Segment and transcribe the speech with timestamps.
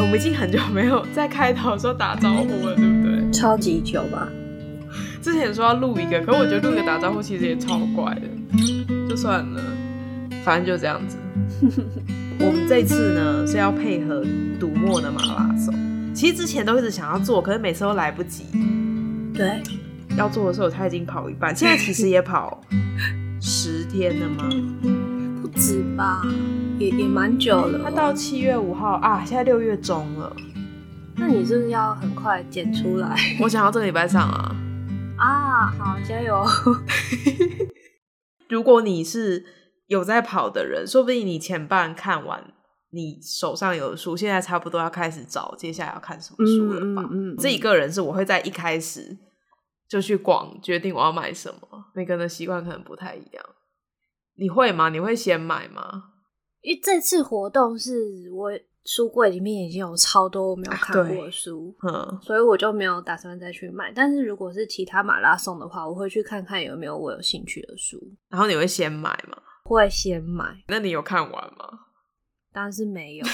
[0.00, 3.30] 我们已经很久没有在开头的时候打招呼了，对不对？
[3.32, 4.28] 超级久吧。
[5.20, 8.22] 之前说要录一个，可是我觉得录一个打招呼其实也超怪的，
[9.08, 9.60] 就算了，
[10.44, 11.16] 反正就这样子。
[12.40, 14.24] 我们这次呢是要配合
[14.60, 15.74] 读墨的马拉松，
[16.14, 18.44] 其实之前都一直想要做，可是每次都来不及。
[19.34, 19.60] 对，
[20.16, 22.60] 要做的时候他已经跑一半，现在其实也跑
[23.40, 24.48] 十天了吗？
[25.58, 26.22] 不止吧，
[26.78, 27.80] 也也蛮久了。
[27.82, 30.32] 他到七月五号啊，现在六月中了。
[31.16, 33.16] 那你是不是要很快剪出来？
[33.42, 34.54] 我想要这个礼拜上啊。
[35.18, 36.44] 啊，好，加油！
[38.48, 39.44] 如果你是
[39.88, 42.52] 有在跑的人，说不定你前半看完，
[42.90, 47.02] 你手上有的书，现在差不多要开始找接下来要看什么书了吧？
[47.10, 49.18] 嗯，嗯，嗯，自己个人是我会在一开始
[49.88, 51.86] 就去逛，决定我要买什么。
[51.96, 53.44] 每个人的习惯可能不太一样，
[54.38, 54.88] 你会吗？
[54.88, 56.04] 你会先买吗？
[56.62, 57.92] 因为这次活动是
[58.32, 58.52] 我。
[58.84, 63.92] 书柜里面已经有超多我没有看过的书，嗯，所以我就没有打算再去买。
[63.94, 68.00] 但是如果是其他马拉松的话，我会去看看有没有我有兴趣的书。
[68.30, 69.36] 然后你会先买吗？
[69.64, 70.64] 会先买。
[70.68, 71.68] 那你有看完吗？
[72.50, 73.30] 当然是没有啊。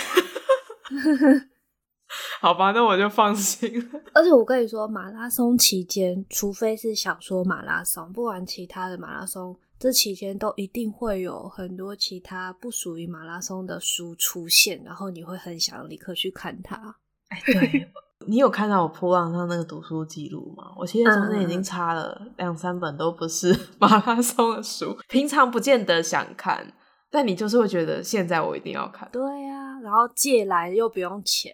[2.41, 4.01] 好吧，那我就放心了。
[4.13, 9.57] 而且我跟你说，马拉松期间，除非是小说马拉松，不然其他的马拉松。
[9.85, 16.97] 这期间都一定会有很多其他不属于马拉松的书出现，然后你会很想立刻去看它。
[17.29, 17.93] 哎，对，
[18.27, 20.73] 你有看到我噗浪上那个读书记录吗？
[20.79, 26.73] 我其实中间已经插了两三本都不是 马拉松的书，平常不见得想看，
[27.11, 29.07] 但你就是会觉得现在我一定要看。
[29.13, 31.53] 对呀、啊，然后借来又不用钱，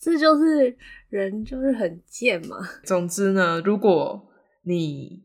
[0.00, 0.74] 这就是
[1.10, 2.56] 人就是很贱嘛。
[2.82, 4.26] 总之呢，如果
[4.62, 5.22] 你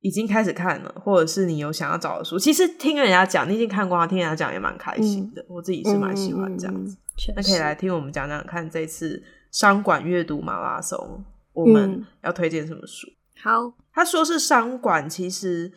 [0.00, 5.42] 已经开始看了，或者是你有想要找的书，其实听人家讲，你已经看过，听人家讲也蛮开心的。
[5.42, 6.96] 嗯、我自己是蛮喜欢这样子。
[6.96, 13.06] 嗯、那可以来听我们讲讲看，这次商管阅读马拉松，我们要推荐什么书？
[13.42, 15.70] 好，他说是商管，其实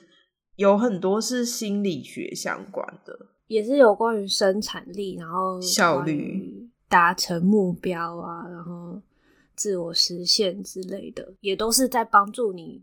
[0.56, 3.13] 有很多是心理学相关的，
[3.47, 9.01] 也是有关于生产力，然后效率、达成目标啊，然后
[9.53, 12.81] 自我实现之类的，也都是在帮助你。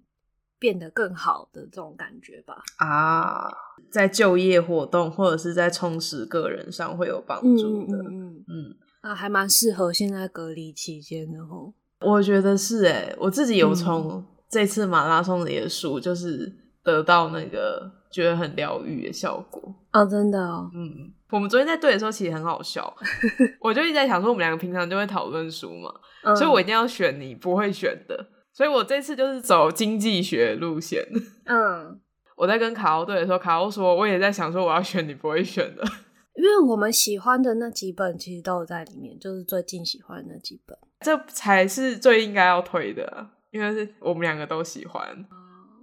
[0.60, 2.62] 变得更好的这种感觉吧。
[2.76, 3.50] 啊，
[3.90, 7.96] 在就业活动或者是在充实个人上会有帮助的。
[7.96, 11.72] 嗯嗯嗯，嗯啊，还蛮适合现在隔离期间的吼。
[12.06, 16.52] 我觉得是诶，我自己有从这次马拉松里的书，就是
[16.84, 19.74] 得到那个觉得很疗愈的效果。
[19.92, 20.70] 哦，真的哦。
[20.74, 22.94] 嗯，我们昨天在对的时候其实很好笑，
[23.60, 25.92] 我就一直在想说，我们两个平常就会讨论书嘛，
[26.24, 28.26] 嗯、所以我一定要选你不会选的。
[28.52, 31.06] 所以我这次就是走经济学路线。
[31.46, 32.00] 嗯，
[32.36, 35.82] 我在跟卡欧对的时候，卡欧说我也在想说我要选你不会选的，
[36.36, 45.02] 因为我们喜欢的那几本其实都有在里面，就是最近喜欢的那几本，这才是最应该要推的，因为是我们两个都喜欢。
[45.30, 45.36] 哦，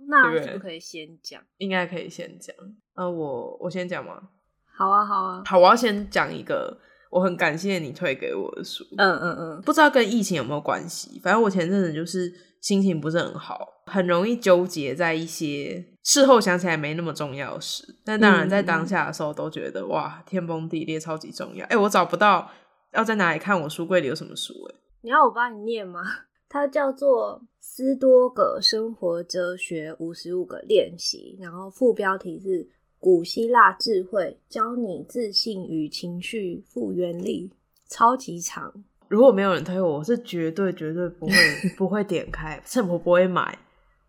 [0.07, 1.41] 那是不可以先讲？
[1.57, 2.55] 应该可以先讲。
[2.95, 4.29] 呃，我我先讲吗？
[4.75, 6.77] 好啊，好啊，好，我要先讲一个。
[7.09, 12.31] 我很感谢你退给我的书，嗯嗯嗯，不知道跟疫情有没有关系，反正我前阵子就是
[12.61, 21.63] 心情不是很好，很容易纠结在一些事后想起来没那么重要的事，但当然在当下的时候都觉得、嗯、哇天崩地裂，超级重要。
[21.67, 22.49] 哎、欸，我找不到
[22.93, 26.01] 要在哪里看我书柜里有什么书、欸，哎，你要我帮你念吗？
[26.49, 32.69] 它叫做斯多葛生活哲学五十五个练习，然后副标题是。
[32.99, 37.51] 古希腊智慧教你自信与情绪复原力，
[37.87, 38.73] 超级长。
[39.07, 41.33] 如果没有人推我，我是绝对绝对不会
[41.77, 43.57] 不会点开，甚至不会买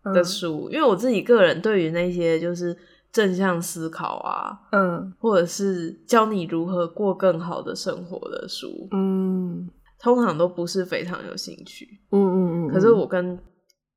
[0.03, 2.75] 的书，嗯、因为我自己个人对于那些就是
[3.11, 9.69] 正向思考啊，嗯，或者是教你如何过更好的生活的书，嗯，
[9.99, 12.67] 通常都不是非常有兴趣，嗯嗯嗯。
[12.67, 13.39] 可是我跟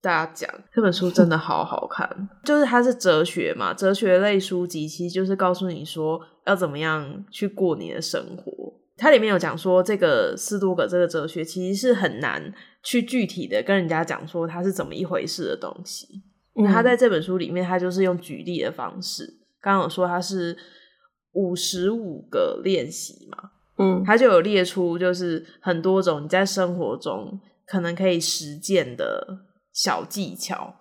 [0.03, 8.53] 大家讲这本书真的好好看， 就是它是哲学嘛，哲学类书籍其实就是告诉你说要怎么样去过你的生活。
[8.97, 16.07] 它里面有讲说，这个斯多葛这个哲学其实是很难去具体的跟人家讲说它是怎么一回事的东西。
[16.55, 20.57] 那他在这本书里面，他就是用举例的方式，刚刚有说他是
[21.33, 29.39] 五十五个练习嘛，嗯，他就有列出就是很多种你在生活中可能可以实践的。
[29.73, 30.75] 小技巧，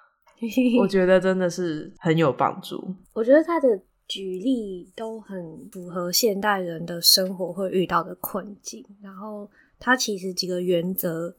[0.80, 2.94] 我觉得真的是很有帮助。
[3.12, 8.84] 我觉得他的举例都很符合现代人的生活会遇到的困境。
[9.00, 9.48] 然后
[9.78, 11.34] 他其实几个原则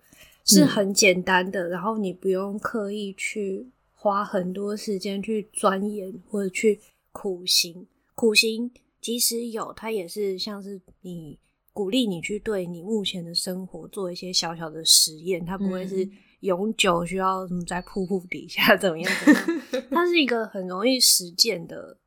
[0.45, 6.79] 是很简单的，嗯、然后你不用刻意去花很多时间去钻研或者去
[7.11, 7.85] 苦行。
[8.15, 11.37] 苦行即使有，它也是像是你
[11.73, 16.07] 鼓励你去对你目前的生活做一些小小的实验，它不会是
[16.41, 19.39] 永久需要什么在瀑布底下 怎么样怎么
[19.73, 21.97] 样， 它是一个很容易实践的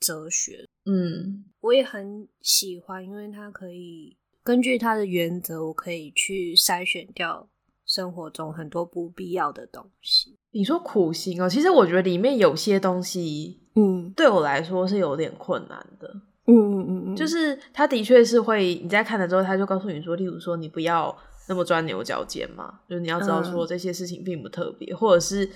[0.00, 0.64] 哲学。
[0.86, 7.48] 嗯，我也很喜欢，因为它可以根据它的原则，我可以去筛选掉
[7.86, 10.36] 生活中很多不必要的东西。
[10.50, 16.08] 你说苦行哦，其实我觉得里面有些东西，嗯，对我来说是有点困难的。
[16.46, 21.16] 嗯嗯嗯嗯，就是他的确是会，你在看了之后，他就告诉你说，例如说你不要
[21.48, 25.48] 那么钻牛角尖嘛，就是你要知道说这些事情并不特别，嗯、或者是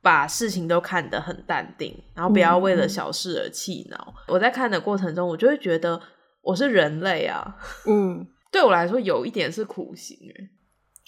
[0.00, 4.14] 把事情都看得很淡定，然后不要为了小事而气恼。
[4.16, 6.00] 嗯、我在看的过程中，我就会觉得
[6.42, 7.56] 我是人类啊，
[7.86, 10.50] 嗯， 对我来说有一点是苦行诶。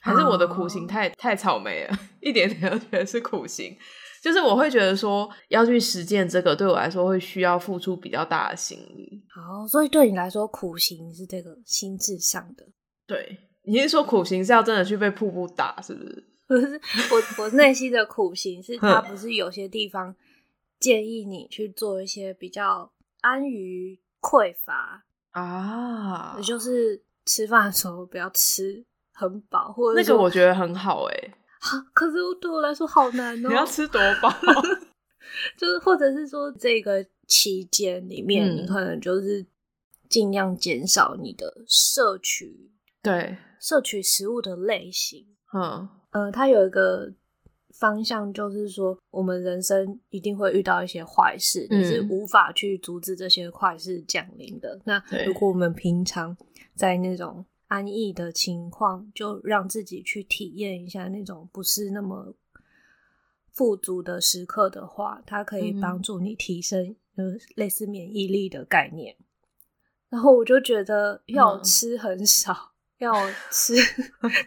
[0.02, 3.76] 还是我的苦行太太草莓了， 一点点都觉得是苦行。
[4.22, 9.22] 就是我会觉得说要去实践这个，对我来说会需要付出比较大的心力。
[9.28, 12.66] 好，所以对你来说，苦行是这个心智上的。
[13.06, 16.24] 对，你是说苦行是要真的去被瀑布打，是不是？
[16.46, 16.80] 不是，
[17.10, 20.14] 我我内心的苦行是，他不是有些地方
[20.78, 22.90] 建议你去做一些比较
[23.20, 28.84] 安于匮乏啊，也就是吃饭的时候不要吃。
[29.12, 31.34] 很饱，或者那个我觉得很好哎、欸，
[31.92, 33.50] 可是对我来说好难哦、喔。
[33.50, 34.32] 你要吃多饱？
[35.58, 39.44] 就是或者是说，这个期间里面，嗯、你可能就是
[40.08, 42.70] 尽量减少你的摄取，
[43.02, 45.26] 对，摄取食物的类型。
[45.52, 47.12] 嗯，呃，它有一个
[47.70, 54.80] 方向，就是说，我们人生一定会遇到一些坏事，你、嗯、是无法去阻止这些坏事降临的。
[54.84, 56.36] 那如果我们平常
[56.74, 62.34] 在那种安逸的情况，就让自己去体验一下那种不是那么
[63.50, 69.16] 富足的时刻的话，它可以帮助你提升，就是类似免疫力的概念。
[70.08, 72.69] 然后我就觉得要吃很少，嗯、
[73.00, 73.12] 要
[73.50, 73.74] 吃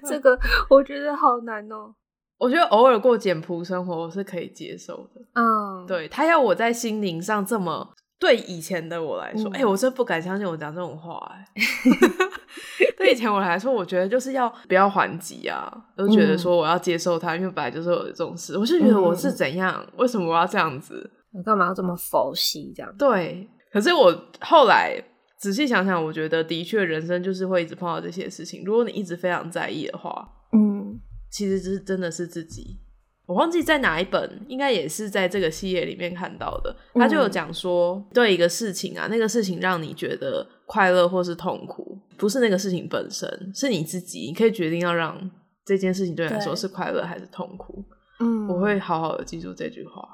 [0.07, 0.39] 这个，
[0.69, 1.93] 我觉得好难哦。
[2.39, 5.21] 我觉得偶尔过简朴生活我是可以接受的。
[5.33, 7.93] 嗯，对，他要我在心灵上这么。
[8.19, 11.61] 对以前的我来说，哎、嗯欸，我真不敢相信我讲这种话、欸。
[11.61, 18.57] 哎， 对以前我来说，我觉得就是要不要还击啊，都觉得说我要接受他，因为本来就是有这种事。
[18.57, 21.11] 我是觉得我是怎样，嗯、为什么我要这样子？
[21.33, 22.95] 我干嘛要这么佛系这样？
[22.97, 24.97] 对，可是我后来
[25.43, 28.63] 仔细想想，我觉得的确人生就是会一直碰到这些事情。
[28.63, 30.97] 如果你一直非常在意的话，嗯，
[31.29, 32.79] 其实是真的是自己。
[33.25, 36.73] 我忘记在哪一本，应该也是在这个系列里面看到的。
[36.93, 45.29] 他就有讲说，对一个事情啊，那个事情让你觉得快乐或是痛苦，不是那个事情本身，是你自己，你可以决定要让
[45.65, 47.83] 这件事情对你来说是快乐还是痛苦。
[48.21, 50.07] 嗯，我会好好的记住这句话，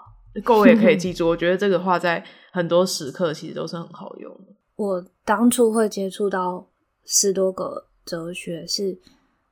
[0.44, 1.28] 各位也可以记住。
[1.30, 4.56] 我觉得这个话在很多时刻其实都是很好用的。
[4.80, 6.66] 我当初会接触到
[7.04, 8.98] 十多个哲学，是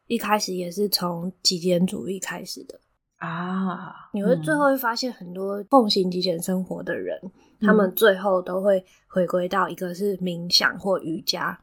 [0.06, 2.79] 一开始也是从极简主义开始的。
[3.18, 7.19] 啊，你会最后会发现很多奉行极简生活的人，
[7.59, 11.59] 嗯、他们最后都会回归到一个是冥想或瑜伽，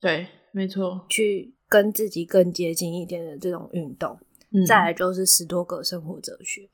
[0.00, 4.18] 对，没错，去跟自己更接近一点的这种运动。
[4.52, 6.66] 嗯、再来就是十多个生活哲学，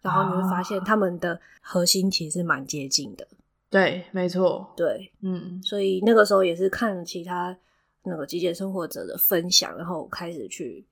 [0.00, 3.26] 然后你会发现他们的核心其实蛮接近的。
[3.72, 7.58] 对，没错，对，嗯，所以那个时候也是看其他
[8.04, 10.86] 那个极简生活者的分享，然后开始去。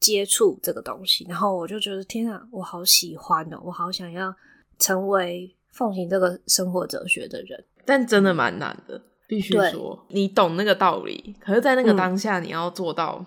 [0.00, 4.34] 接触这个东西，然后我就觉得天啊，我好喜欢哦，我好想要
[4.78, 7.62] 成为奉行这个生活哲学的人。
[7.84, 8.98] 但真的蛮难的，
[9.28, 13.22] 必须说，你懂那个道理，可是，在那个当下，你要做到，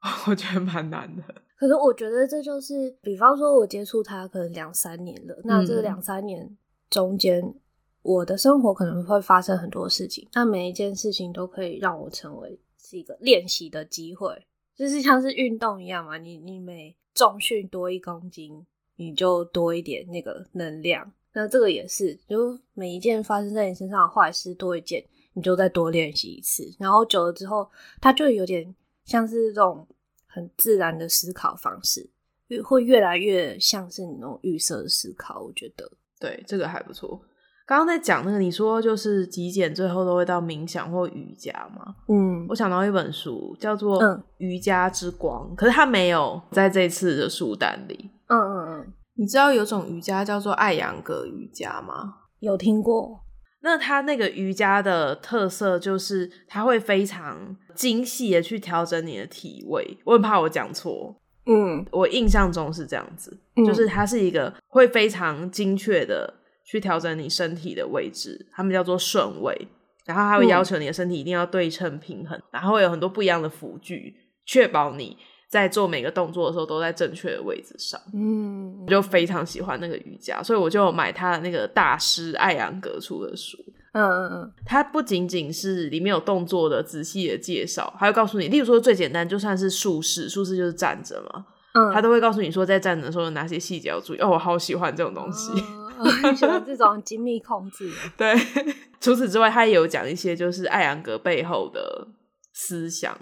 [0.00, 1.22] 嗯、 我觉得蛮难的。
[1.58, 6.56] 可是，我觉得这就是，比方说，我接触他可能两三年了，那这两三年
[6.88, 7.54] 中间，嗯、
[8.06, 14.46] 我的生活可能会发生很多事情，那每一件事情都可以让我成为是一个练习的机会。
[14.76, 21.12] 就是像是运动一样嘛，你你每重训多一公斤，你就多一点那个能量。
[21.32, 26.64] 那这个也是，就每一件发生在你身上的坏事多一件，你就再多练习一次。
[26.78, 27.68] 然后久了之后，
[28.00, 28.72] 它就有点
[29.04, 29.84] 像是这种
[30.26, 32.08] 很自然的思考方式，
[32.62, 35.42] 会越来越像是你那种预设的思考。
[35.42, 37.20] 我觉得，对，这个还不错。
[37.66, 41.96] 刚刚在讲那个，你说就是极简，最后都会到冥想或瑜伽嘛？
[42.08, 44.00] 嗯，我想到一本书叫做
[44.38, 48.08] 《瑜伽之光》，嗯、可是它没有在这次的书单里。
[48.28, 52.14] 嗯嗯嗯，你知道有种瑜伽叫做艾扬格瑜伽吗？
[52.38, 53.20] 有听过。
[53.62, 59.98] 那它那个瑜伽的特色就是它会非常精细的去调整你的体位。
[60.04, 61.16] 我很怕我讲错。
[61.46, 66.32] 嗯，我印象中是这样子，嗯、就是它是一个会非常精确的。
[66.66, 69.56] 去调整你身体的位置，他们叫做顺位。
[70.04, 75.16] 然后他会要求你的身体一定要对称平衡，嗯、然后会有很多不一样的辅具，确保你
[75.50, 78.00] 在做每个动作的时候都在正确的位置上。
[78.14, 83.58] 嗯，我就非常喜欢那个瑜伽，所以我就买他的那个大师艾扬格出的书。
[83.94, 94.18] 嗯嗯嗯，它不仅仅是里面有动作的仔细的介绍，还会告诉你，例如说最简单，就算是术式，术式就是站着嘛，嗯，他都会告诉你说，在站着的时候有哪些细节要注意。
[94.18, 95.50] 哦，我好喜欢这种东西，
[96.36, 97.90] 喜欢这种精密控制。
[98.16, 98.34] 对，
[99.00, 102.08] 除此之外，他也有讲一些就是艾扬格背后的
[102.52, 103.16] 思想。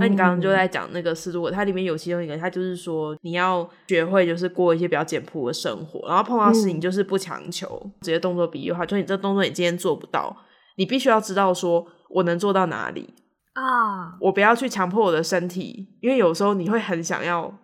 [0.00, 10.36] 那你刚刚就在讲那个斯多葛，它里面有其中一个，他就是说你要学会就是过一些比较简朴的生活，然后碰到事情就是不强求，嗯、直接动作比喻的话，就你这动作你今天做不到，
[10.76, 13.14] 你必须要知道说我能做到哪里
[13.52, 17.56] 啊，我不要去强迫我的身体，因为有时候你会很想要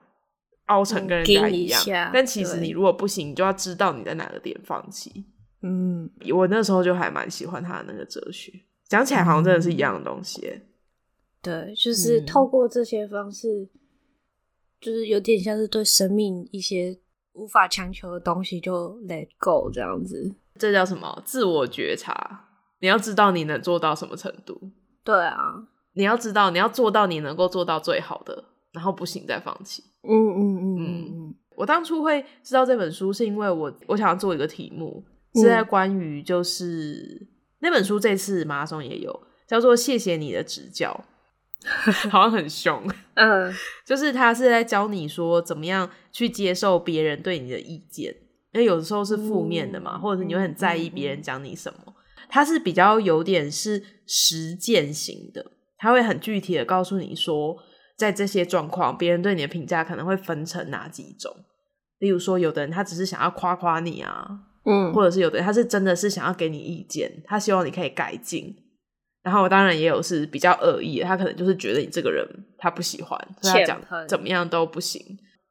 [0.67, 5.25] 凹成跟人家一样，嗯、但其实你如果不行，你就要知道你在哪个点放弃。
[5.63, 8.53] 嗯，我那时候就还蛮喜欢他的那个哲学，
[8.89, 10.47] 讲起来好像真的是一样的东西。
[10.47, 10.63] 嗯
[11.43, 13.71] 对，就是透过这些方式，嗯、
[14.81, 16.97] 就是有点像是对生命一些
[17.33, 20.37] 无法强求的东西就 let go 这样子。
[20.57, 21.21] 这叫什么？
[21.25, 22.49] 自我觉察。
[22.79, 24.71] 你要知道你能做到什么程度。
[25.03, 29.83] 对啊，你要知道你要做到你能够做到最好的，然后不行再放弃。
[30.03, 31.35] 嗯嗯嗯嗯嗯。
[31.57, 35.05] 我当初会知道这本书，是因为我我想要做一个题目，
[35.35, 37.29] 是在关于就是、嗯、
[37.61, 41.05] 那本书这次马拉松也有叫做“谢谢你的指教
[42.11, 42.83] ”。好像很凶，
[43.15, 43.53] 嗯，
[43.87, 48.13] 就是他是在教你说怎么样去接受别人对你的意见，
[48.53, 51.95] 因为有的时候是负面的嘛，嗯、或者是你会很在意别人讲你什么。
[52.29, 57.57] 他是比较有点是实践型的，他会很具体的告诉你说，
[57.97, 61.35] 在这些状况，别人对你的评价可能会分成哪几种。
[61.99, 64.27] 例如说，有的人他只是想要夸夸你啊，
[64.65, 68.57] 嗯，或者是有的人他是真的是想要给你意见，他希望你可以改进。
[69.23, 72.27] 然后当然也有是比较恶意的，他可能就是觉得你这个人
[72.59, 75.01] 他不喜欢，所以他讲怎么样都不行。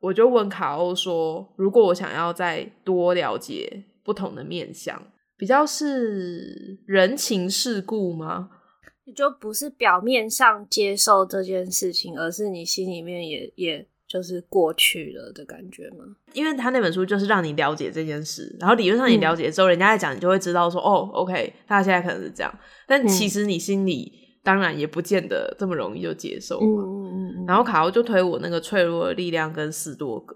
[0.01, 5.01] 我就问卡欧说：“如果我想要再多了解不同的面相，
[5.37, 8.49] 比较是人情世故吗？
[9.05, 16.03] 你就不是表面上接受这件事情，而是你心里面也也。”就是过去了的感觉吗？
[16.33, 24.11] 因为他那本书就是让你了解这件事，然后理论上你了解之后，嗯、人家在讲，你就会知道说，哦，OK，他现在可能是这样，但其实你心里
[24.43, 26.83] 当然也不见得这么容易就接受嘛。
[26.83, 27.45] 嗯嗯嗯嗯。
[27.47, 30.35] 然后卡欧就推我那个脆弱的力量跟斯多格。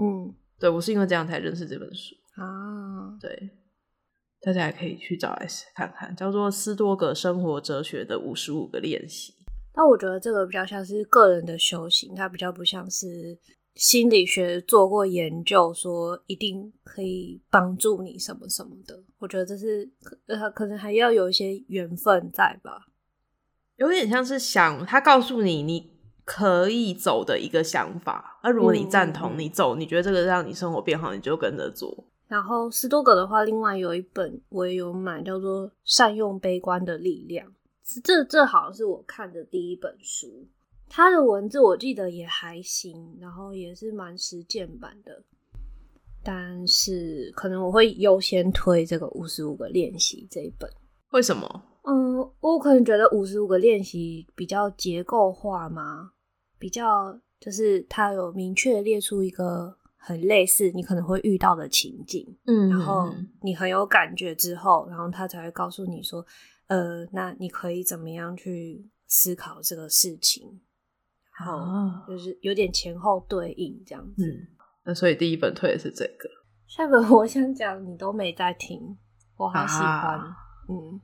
[0.00, 3.16] 嗯，对，我是因为这样才认识这本书啊。
[3.20, 3.50] 对，
[4.44, 9.32] 大家也可以去找来看看，叫做《斯多葛生活哲学的五十五个练习》。
[9.72, 13.38] 但我觉得这个比较像是个人的修行，它比较不像是
[13.74, 19.02] 心理学做过研究说一定可以帮助你什么什么的。
[19.18, 19.88] 我觉得这是
[20.26, 22.88] 呃，可能还要有一些缘分在吧。
[23.76, 25.92] 有点像是想他告诉你你
[26.24, 32.11] 可以走的一个想法，而如果你赞同你走，你觉得这个让你生活变好，你就跟着做。
[32.28, 37.46] 然后斯多葛的话，另外有一本我也有买，叫做《善用悲观的力量》。
[38.02, 40.46] 这这好像是我看的第一本书，
[40.88, 45.22] 它的文字我记得也还行，然后也是蛮实践版的，
[46.22, 50.70] 但是可能我会优先推这个五十五个练习这一本。
[51.10, 51.62] 为什么？
[51.84, 56.12] 嗯，我可能觉得五十五个练习比较结构化嘛，
[56.58, 66.24] 比较就是它有明确列出一个很类似你可能会遇到的情境，嗯，然后你很有感觉之后，然后他才会告诉你说。
[66.68, 70.62] 呃，那你可以怎么样去思考这个事情？
[71.38, 74.24] 然后就是有点前后对应这样子。
[74.24, 74.46] 嗯，
[74.84, 76.30] 那所以第一本推的是这个，
[76.66, 78.96] 下本我想讲你都没在听，
[79.36, 80.18] 我好喜欢。
[80.18, 80.34] 啊、
[80.70, 80.98] 嗯，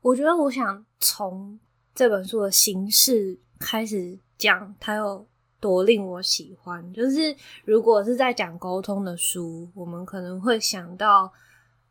[0.00, 1.58] 我觉得我想从
[1.92, 5.26] 这本书的形式开始讲，它有
[5.60, 6.92] 多令我喜欢。
[6.92, 7.34] 就是
[7.64, 11.32] 如果是在讲沟通的书，我们可能会想到。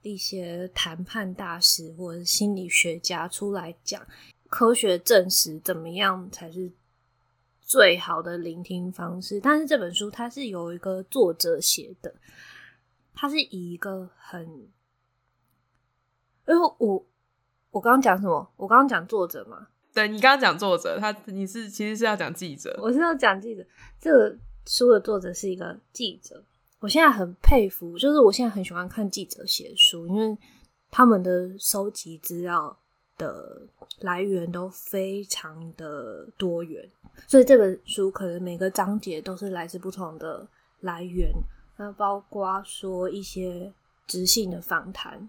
[0.04, 4.02] 一些谈判大师或者心理学家出来讲，
[4.48, 6.72] 科学证实怎么样才是
[7.60, 9.42] 最好的聆听方式。
[9.42, 12.16] 但是这本书它是有一个作者写的，
[13.14, 14.48] 它是以一个很……
[16.48, 17.06] 因为我
[17.72, 18.50] 我刚刚讲什么？
[18.56, 19.68] 我刚刚讲作者嘛？
[19.98, 23.66] 对，你刚刚讲作者，他你是其实是要讲记者，我是要讲记者。
[24.00, 24.38] 这个
[24.68, 26.44] 书的作者是一个记者。
[26.78, 30.38] 我现在很佩服，就是我现在很喜欢看记者写书，因为
[30.92, 32.78] 他们的收集资料
[33.18, 33.60] 的
[34.02, 36.88] 来源都非常的多元，
[37.26, 40.48] 所以这本书可能每个章节都是来自不同的
[40.82, 41.32] 来源，
[41.78, 43.74] 那包括说一些
[44.06, 45.28] 直性的访谈，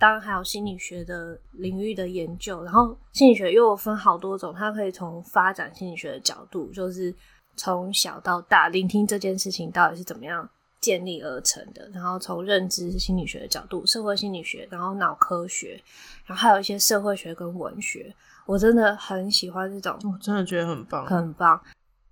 [0.00, 7.14] 当然还有心理学的领域的研究，然后心理学又有分好多种，它可以从发展心理学的角度，就是
[7.54, 10.48] 从小到大聆听这件事情到底是怎么样
[10.80, 15.78] 建立而成的，然后从认知心理学的角度，社会心理学，然后脑科学，
[16.24, 18.10] 然后还有一些社会学跟文学，
[18.46, 21.60] 我真的很喜欢这种，我真的觉得很棒，很棒。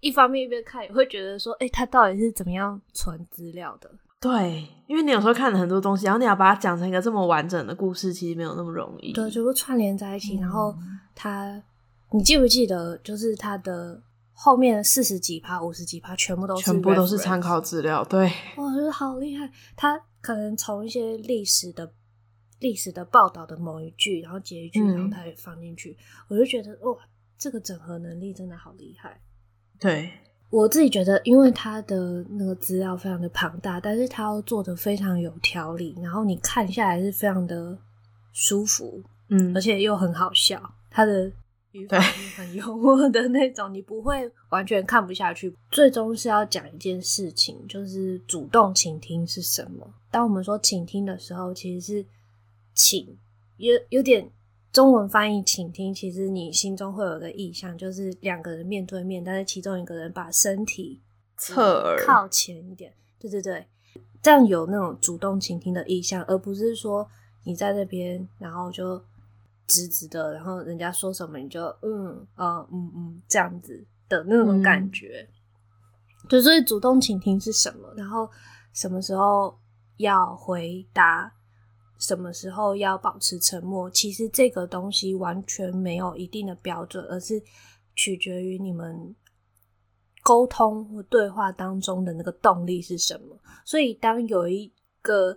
[0.00, 3.90] 一方面一边看也会觉得说，哎、欸，他到底是怎么样存资料的？
[4.20, 9.12] 对，因为你有时候看了很多东西，然后你要把它讲成一个这么完整的故事，其实没有那么容易。
[9.12, 10.37] 对，就会串联在一起。
[10.38, 10.75] 嗯、然后
[11.14, 11.62] 他，
[12.10, 18.04] 你记不记得，就是他的后面四十几趴、五十几趴，全部都是全部都是参考资料。
[18.04, 18.25] 对，
[18.56, 19.48] 哇，觉得好厉害。
[19.76, 21.92] 他可能从一些历史的
[22.58, 25.96] 历史的报道的某一句，然后截一句，然后他也放进去，嗯、
[26.30, 26.98] 我就觉得哇，
[27.38, 29.20] 这个整合能力真的好厉害。
[29.78, 30.10] 对。
[30.50, 37.76] 我自己觉得，因为他的那个资料非常的庞大，但是他要做的非常有条理，然后你看下来是非常的
[38.33, 41.31] 舒服，嗯，而且又很好笑，他的
[41.73, 45.55] 语法是很幽默的那种，你不会完全看不下去。
[45.71, 49.87] 最终是要讲一件事情，就是主动倾听是什么。
[50.11, 52.07] 当我们说倾听的时候，其实是
[52.75, 53.17] 请，
[53.59, 54.31] 有有点。
[54.70, 61.00] 中文翻译，倾听，其实你心中会有个意象，就是两个人面对面，但是其中一个人把身体
[61.37, 63.66] 侧耳靠前一点，对对对，
[64.20, 67.08] 这样有那种主动倾听的意象，而不是说
[67.44, 69.02] 你在那边，然后就
[69.66, 75.26] 直直的，然后人家说什么你就嗯啊嗯嗯这样子的那种感觉。
[76.25, 77.92] 嗯、就所以主动倾听是什么？
[77.96, 78.28] 然后
[78.75, 79.58] 什么时候
[79.96, 81.32] 要回答？
[81.99, 83.90] 什么时候要保持沉默？
[83.90, 87.43] 其实这个东西完全没有一定的标准，而是
[87.97, 89.14] 取决于你们
[90.23, 93.37] 沟通或对话当中的那个动力是什么。
[93.64, 95.37] 所以，当有一个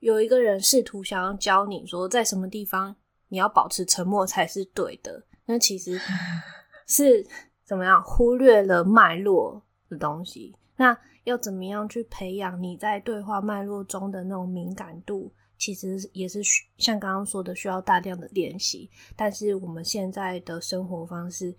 [0.00, 2.94] 有一个人试图想要教你说，在什么地方
[3.28, 5.98] 你要保持沉默才是对的，那其实
[6.86, 7.26] 是
[7.64, 10.54] 怎么样忽略了脉络的东西。
[10.76, 15.32] 那要怎么样去培养你在对话脉络中的那种敏感度？
[15.58, 16.40] 其实也是
[16.76, 18.88] 像刚刚说的，需要大量的练习。
[19.16, 21.54] 但是我们现在的生活方式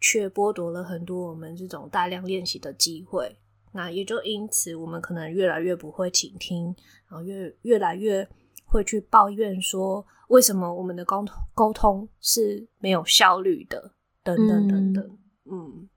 [0.00, 3.34] 却剥夺了很多我们这种大量练习的机会。
[3.72, 6.66] 那也就因此，我们可能越来越不会倾听，
[7.08, 8.28] 然后越越来越
[8.66, 13.92] 会去抱怨说，为什么我们的沟通沟通是没有效率的，
[14.22, 15.02] 等等等等。
[15.46, 15.88] 嗯，嗯，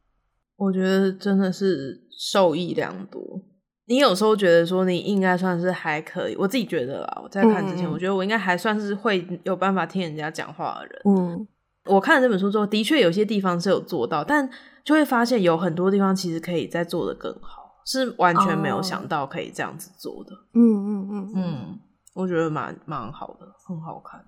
[0.56, 3.41] 我觉得真的是受益良多。
[3.88, 7.21] 你有时候觉得说你应该算是还可以，我自己觉得啦。
[7.24, 11.02] 我在看之前，我觉得我应该还算是会有办法听人家讲话的人。
[11.06, 11.48] 嗯，
[11.86, 14.50] 我看了这本书之后，的确有些地方是有做到，但
[14.84, 20.32] 就会发现有很多地方其实可以再做的更好，是完全没有想到可以这样子做的。
[20.54, 21.80] 嗯嗯嗯嗯，
[22.15, 24.19] 我觉得蛮蛮好的，很好看。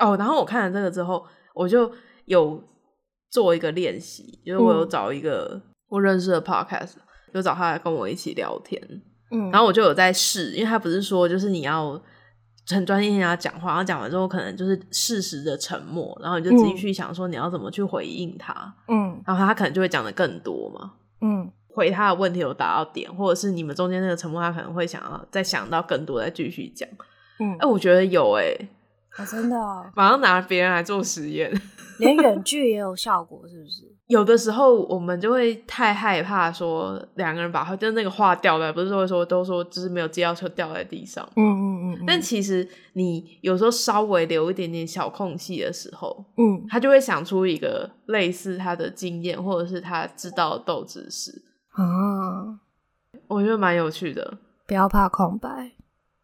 [0.00, 1.24] 哦，然后我看了这个之后，
[1.54, 1.88] 我就
[2.24, 2.60] 有
[3.30, 6.94] 做一个练习，就是我有找一个我认识的 podcast。
[7.34, 8.80] 就找他来跟我一起聊天，
[9.30, 12.00] 嗯，然后我就有在试，因为他不是说就是你要
[12.68, 26.88] 很专心听他讲话，然后讲完之后可能就是适时的沉默，然后你就自己去想说你要怎么去回应他，嗯，然后他可能就会讲的更多嘛，嗯，回他的问题有答到点，或者是你们中间那个沉默，他可能会想要再想到更多，再继续讲，
[27.40, 28.68] 嗯，哎、欸，我觉得有哎、欸。
[29.16, 31.52] 啊，真的、哦， 马上拿别人来做实验，
[31.98, 33.93] 连远距也有效果，是不是？
[34.06, 42.04] 有的时候我们就会太害怕说两个人把就那个话掉在，不是说说都说就是没有接到球掉在地上，嗯嗯嗯。
[42.06, 52.60] 但其实你有时候稍微留一点点小空隙的时候，嗯，他就会想出一个类似他的经验或者是他知道的豆知识啊，
[53.26, 54.38] 我觉得蛮有趣的。
[54.66, 55.72] 不要怕空白，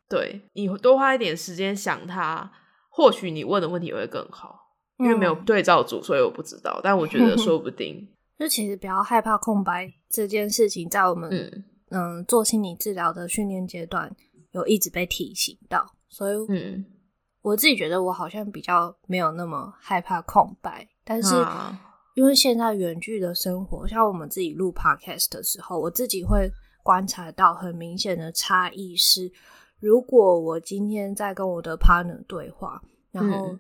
[0.09, 2.53] 对，你多花一点时间想他。
[2.93, 4.70] 或许你问的问题会更好，
[5.01, 6.73] 因为没有对照组，所以我不知道。
[6.77, 8.07] 嗯、但我觉得 说不定，
[8.39, 14.15] 就其实不要害怕空白这件事情，在我们嗯，嗯做心理治疗的训练阶段，
[14.53, 15.87] 有一直被提醒到。
[16.09, 16.85] 所以，嗯，
[17.43, 20.87] 我自己觉得我好像比较没有那么害怕空白。
[21.05, 21.35] 但是，
[22.15, 26.51] 因为现在远距的生活，像我们自己录 podcast 的时候，我自己会
[26.83, 29.31] 观察到很明显的差异是。
[29.81, 32.83] 如果我今天在跟我的 partner 对话，
[33.13, 33.57] 然后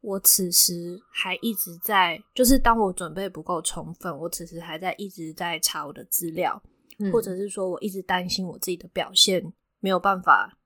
[0.00, 6.62] 我此时还一直在，嗯、就是当我准备不够充分，我此时还在一直在查我的资料，
[6.98, 10.56] 嗯、或者是说我一直担心我自己的表现没有办法，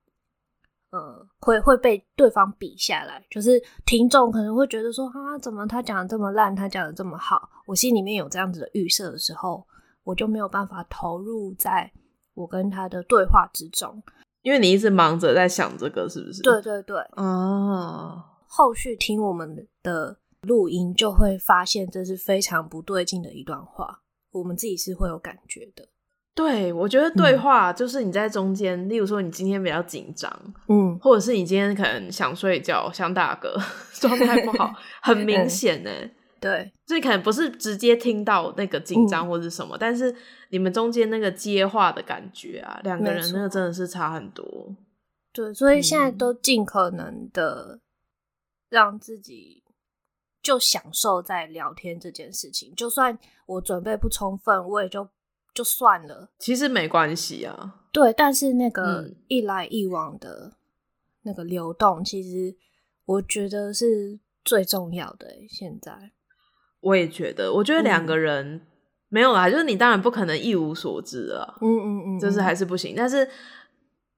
[0.91, 9.67] 呃，会会被对方比下来，就是听众可能会觉得说啊，怎么他讲的这么烂，他讲的这么好，我心里面有这样子的预设的时候，
[10.05, 11.91] 我就没有办法投入在
[12.35, 14.03] 我跟他的对话之中。
[14.43, 16.43] 因为你一直忙着在想这个，是不是？
[16.43, 16.99] 对对对。
[17.17, 18.23] 哦。
[18.55, 25.89] 后续听我们的录音，就会发现这是非常不对劲的一段话，我们自己是会有感觉的。
[26.35, 30.31] 对，我觉得对话就是你在中间，嗯、例如说你今天比较紧张，
[30.69, 33.59] 嗯，或者是你今天可能想睡觉、想打嗝，
[33.99, 35.91] 状态不好， 很明显呢。
[36.39, 40.15] 对，所以可能不是直接听到那个紧张或者什么，嗯、但是
[40.51, 44.45] 你们中间那个接话的感觉啊，两个人那个真的是差很多。
[45.33, 47.81] 对，所以现在都尽可能的
[48.73, 49.63] 让自己
[50.43, 55.09] 就享受在聊天这件事情，就算我准备不充分，我也就。
[55.55, 57.83] 就算了，其实没关系啊。
[57.93, 60.57] 对，但是那个一来一往的
[61.25, 62.57] 那个流动，嗯、其实
[63.05, 65.29] 我觉得是最重要的。
[65.51, 66.13] 现在
[66.81, 68.67] 我也觉得，我觉得两个人、嗯、
[69.11, 71.59] 没有啦，就是你当然不可能一无所知啊。
[71.61, 72.95] 嗯嗯嗯，就是还是不行。
[72.97, 73.29] 但是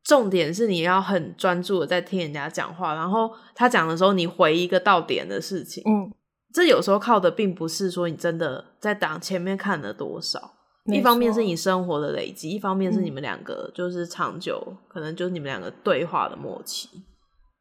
[0.05, 5.83] 重点是你要很专注的在听人家讲话，然后他讲的时候，你回一个到点的事情。
[5.87, 6.13] 嗯，
[6.53, 10.53] 这有时候靠的并不是说你真的在档前面看了多少。
[10.93, 16.91] 一方面是你生活的累积，一方面是你们两个就是长久，嗯、可能就是你们两个对话的默契。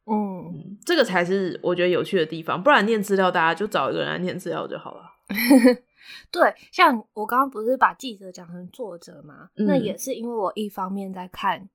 [0.06, 2.62] 嗯，嗯，这个才是我觉得有趣的地方。
[2.62, 5.03] 不然念资料，大家就找一个人来念资料就好了。
[6.29, 9.47] 对，像我刚刚不是把记者讲成作者吗？
[9.56, 11.69] 嗯、那也是因为我一方面在看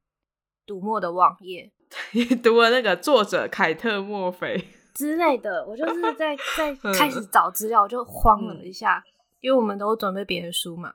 [0.69, 1.73] 读墨的网页，
[2.45, 9.09] 读了那个作者凯特墨菲之类的，我就是在在 开始找资料，我就慌了一下，嗯、
[9.41, 10.93] 因为我们都准备别的书嘛。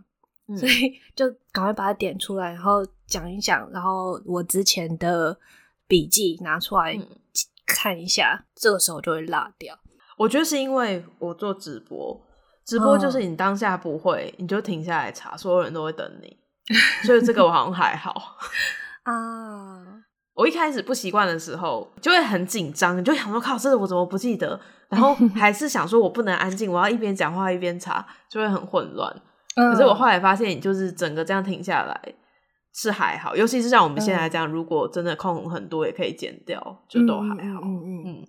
[0.59, 5.36] 所以就赶快把它点出来，然后讲一讲，然后我之前的
[5.88, 6.99] 笔记拿出来
[7.65, 9.73] 看一下，嗯、这个时候就会落掉。
[10.17, 12.21] 我觉得是因为我做直播，
[12.65, 16.38] 直播就是你当下不会，哦、你就停下来查，所有人都会等你，
[17.05, 18.38] 所以这个我好像还好
[19.03, 20.03] 啊。
[20.35, 24.59] 我一开始不习惯的时候，就会很紧张，你就想说靠，这个我怎么不记得？
[24.89, 29.21] 然后还是想说我不能安静，我要一边讲话一边查，就会很混乱。
[29.55, 32.15] 可是我后来发现，就是整个这样停下来
[32.73, 37.61] 是还好，尤其是像我们现在这样，如果真的空很多，也可以剪掉，就都还好。
[37.63, 38.27] 嗯嗯嗯。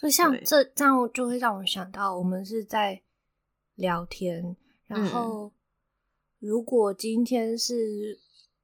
[0.00, 3.00] 所以像这这样，就会让我想到，我们是在
[3.76, 4.56] 聊天，
[4.88, 5.52] 然后
[6.40, 8.18] 如果今天是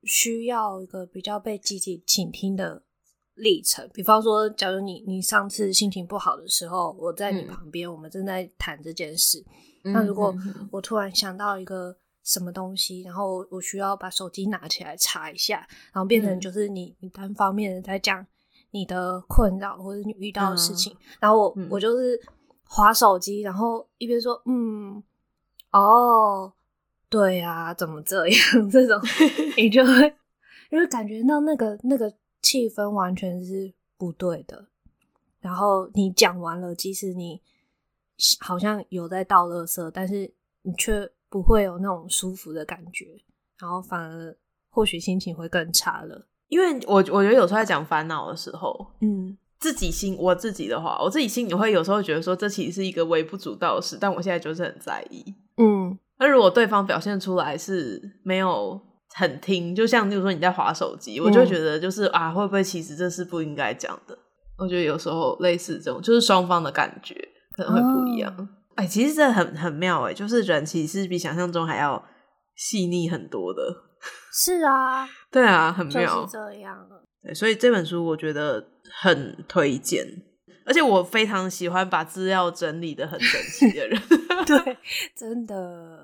[0.06, 2.82] 需要一个比较被积极倾听的
[3.34, 9.44] 历程，比方说，假如你你上次心情不好的时候，我在你旁边，我们正在谈这件事。
[9.82, 10.34] 那如果
[10.70, 18.26] 我突然想到一个什么东西，然后我需要把手机拿起来查一下，然后变成就是你你单方面的在讲
[18.70, 22.18] 你的困扰或者你遇到的事情，嗯、然后我、嗯、我就是
[22.66, 25.02] 划手机，然后一边说嗯
[25.72, 26.52] 哦
[27.14, 28.38] 对呀、啊，怎么这样
[28.70, 29.00] 这种，
[29.56, 30.14] 你就会
[30.70, 34.66] 因为感觉到那个那个气氛完全是不对的，
[35.40, 37.40] 然后你讲完了，即使你。
[38.38, 43.06] 好像有在倒垃圾，但是你却不会有那种舒服的感觉，
[43.58, 44.34] 然后反而
[44.70, 46.24] 或许心情会更差了。
[46.46, 55.98] 因为我我觉得有时候在讲烦恼的时候，嗯，自己心我自己的话，我自己心里会有时候觉得说，这其实是一个微不足道的事，但我现在就是很在意，嗯。
[56.18, 58.80] 那如果对方表现出来是没有
[59.14, 64.16] 很听，就像比如说你在划手机，我就会觉得就是、嗯、啊，会不会其实这是不应该讲的？
[64.58, 67.16] 我觉得有时候类似这种，就是双方的感觉。
[67.56, 68.34] 可能会不一样，
[68.74, 72.04] 哎、哦欸，其实这很很妙哎，就是人其实是比想象中还要
[72.56, 73.62] 细腻很多的。
[74.32, 76.76] 是啊，对啊，很妙，就是这样。
[77.22, 78.60] 对，所以这本书我觉得
[79.00, 80.04] 很推荐，
[80.66, 84.02] 而且我非常喜欢把资料整理的很整齐的人。
[84.44, 84.76] 对，
[85.16, 86.03] 真的。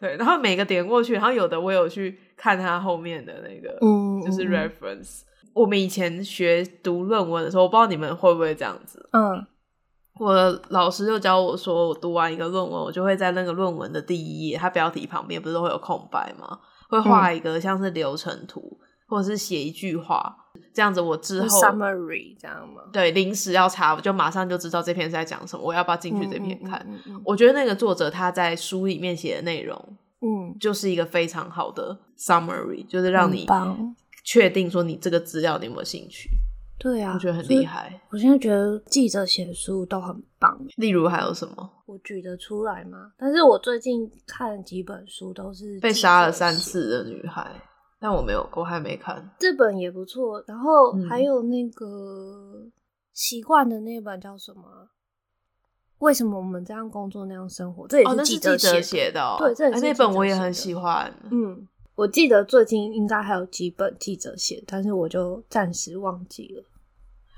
[0.00, 5.20] 对，然后每个点过去，然后有的我有去看他后面的那个，嗯，就是 reference。
[5.52, 9.46] 我们以前学读论文的时候，我不知道你们会不会这样子，嗯。
[10.18, 16.58] 我的老师就教我说，我读完一个论文，我就会在那个论文的第一页，它标题旁边不是都会有空白吗？
[16.90, 20.36] 会画一个像是流程图，嗯、或者是写一句话，
[20.72, 22.82] 这样子我之后 summary 这样吗？
[22.92, 26.78] 对，临时要查，我就马上就知道这篇是在讲什么，我要不要进去这篇看？
[26.88, 29.76] 嗯嗯嗯嗯、我觉得那个作者他在书里面写的内容，
[30.20, 33.46] 嗯，就是一个非常好的 summary，就是让你
[34.24, 36.30] 确定说你这个资料你有没有兴趣。
[36.78, 38.00] 对啊，我觉得很厉害。
[38.10, 40.58] 我现在觉得记者写书都很棒。
[40.76, 41.70] 例如还有什么？
[41.84, 43.12] 我举得出来吗？
[43.18, 47.50] 但是我最近看了几本书，都是被杀了三次的女孩，
[48.00, 49.30] 但我没有，我还没看。
[49.38, 50.42] 这本也不错。
[50.46, 52.66] 然后还有那个
[53.12, 54.62] 习惯的那本叫什么？
[54.62, 54.88] 嗯、
[55.98, 57.86] 为什么我们这样工作那样生活？
[57.86, 59.36] 这也是记者写的。
[59.38, 61.12] 对，这也是、欸、那本我也很喜欢。
[61.30, 61.68] 嗯。
[61.96, 66.64] 我记得最近应该还有几本记者写，但是我就暂时忘记了。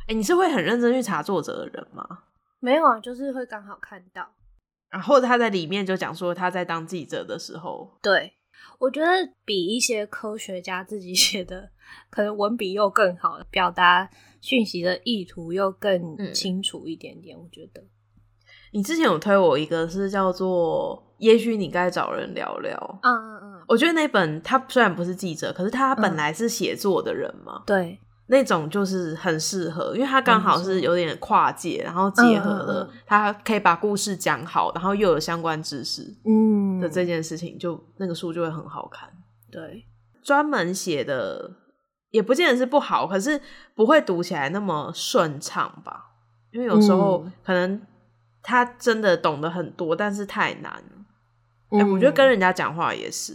[0.02, 2.06] 哎、欸，你是会很认真去查作者的人吗？
[2.60, 4.24] 没有啊，就是会刚好看到，
[4.88, 8.34] 然后他在里面就讲说他在当记者的时候，对，
[8.78, 9.08] 我觉得
[9.44, 11.70] 比一些科学家自己 写的，
[12.10, 14.08] 可能文笔又更好，表达
[14.40, 17.36] 讯息的意图又更清楚一点点。
[17.36, 17.82] 嗯、我觉得
[18.72, 27.98] 你之前有推我一个是叫做《也许你该找人聊聊》，嗯嗯嗯，我觉得那本他虽然不是记者，可是他本来是写作的人嘛，嗯、对。
[28.26, 39.08] 那种就是很适合，因为他刚好是有点跨界，然后结合了，他可以把故事讲好，然后又有相关知识，嗯的这件事情，就那个书就会很好看。
[39.50, 39.86] 对，
[40.22, 41.50] 专门写的
[42.10, 43.40] 也不见得是不好，可是
[43.74, 46.10] 不会读起来那么顺畅吧？
[46.50, 47.80] 因为有时候可能
[48.42, 51.06] 他真的懂得很多，但是太难了。
[51.70, 53.34] 哎、欸，我觉得跟人家讲话也是。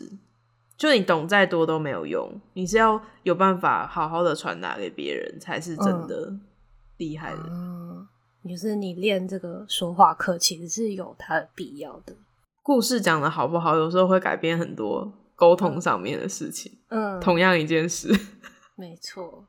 [0.77, 6.31] 就你懂再多都没有用，你是要有办法好好的传达给别人，才是真的
[6.97, 7.41] 厉害的。
[7.49, 8.07] 嗯，
[8.47, 12.15] 就是你练这个说话课，其实是有它的必要的。
[12.67, 16.69] 故事讲的好不好，有时候会改变很多沟通上面的事情。
[16.89, 18.13] 嗯，同样一件事，
[18.75, 19.47] 没错。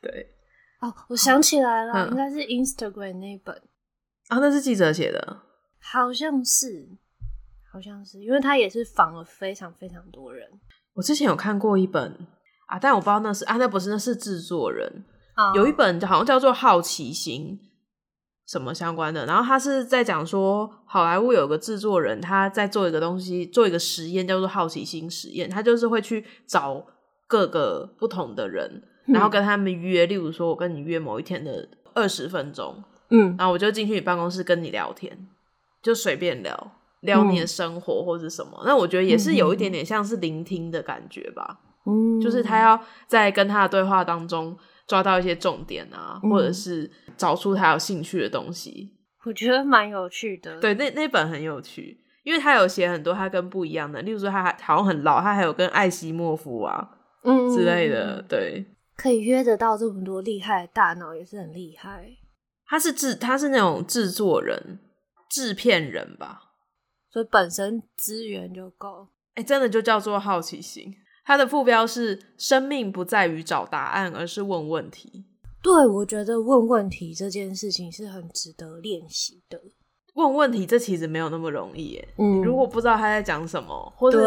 [0.00, 0.34] 对，
[0.80, 3.54] 哦，我想起来了，嗯，应该是 Instagram 那本
[4.28, 5.42] 啊，那是记者写的，
[5.78, 6.88] 好像是。
[7.70, 10.48] 好像是，因为他也是访了非常非常多人。
[10.94, 12.16] 我之前有看过一本
[12.66, 15.04] 啊，但我不知道那是啊，那不是，那是制作人。
[15.34, 17.60] 啊，有一本好像叫做《好奇心》
[18.46, 25.48] 什么相关的，然后他是在讲说，好莱坞有个制作人，他在做一个东西，做一个实验，叫做好奇心实验。
[25.48, 26.84] 他就是会去找
[27.26, 35.26] 各个不同的人，然后跟他们约，嗯、例如说，我跟你约某一天的二十分钟，嗯，然后我就进去你办公室跟你聊天，
[35.82, 36.72] 就随便聊。
[37.04, 41.60] 聊你的生活或者什么，那、嗯、我觉得也是有一点点像是聆听的感觉吧。
[41.84, 48.92] 嗯，就是他要在跟他的对话当中抓到一些重点啊，嗯、或者是找出他有兴趣的东西。
[49.24, 50.60] 我觉得蛮有趣的。
[50.60, 56.90] 对，那那本很有趣，因为他有写很多他跟不一样的，例如说他还好像很老，他还有跟艾希莫夫啊，
[57.22, 58.20] 嗯之类的。
[58.28, 58.64] 对，
[58.96, 62.06] 可以约得到这么多厉害的大脑，也是很厉害。
[62.66, 64.78] 他是制，他是那种制作人、
[65.30, 66.42] 制片人吧。
[67.10, 70.92] 所以本身资源就够，哎、欸，真的就叫做好奇心。
[71.24, 75.24] 它的副标是“生命不在于找答案，而是问问题”。
[75.62, 79.58] 对，我觉得问问题这件事情是很值得练习的。
[80.12, 82.08] 问问题，这其实没有那么容易耶。
[82.18, 84.18] 嗯，如果不知道他在讲什么，或者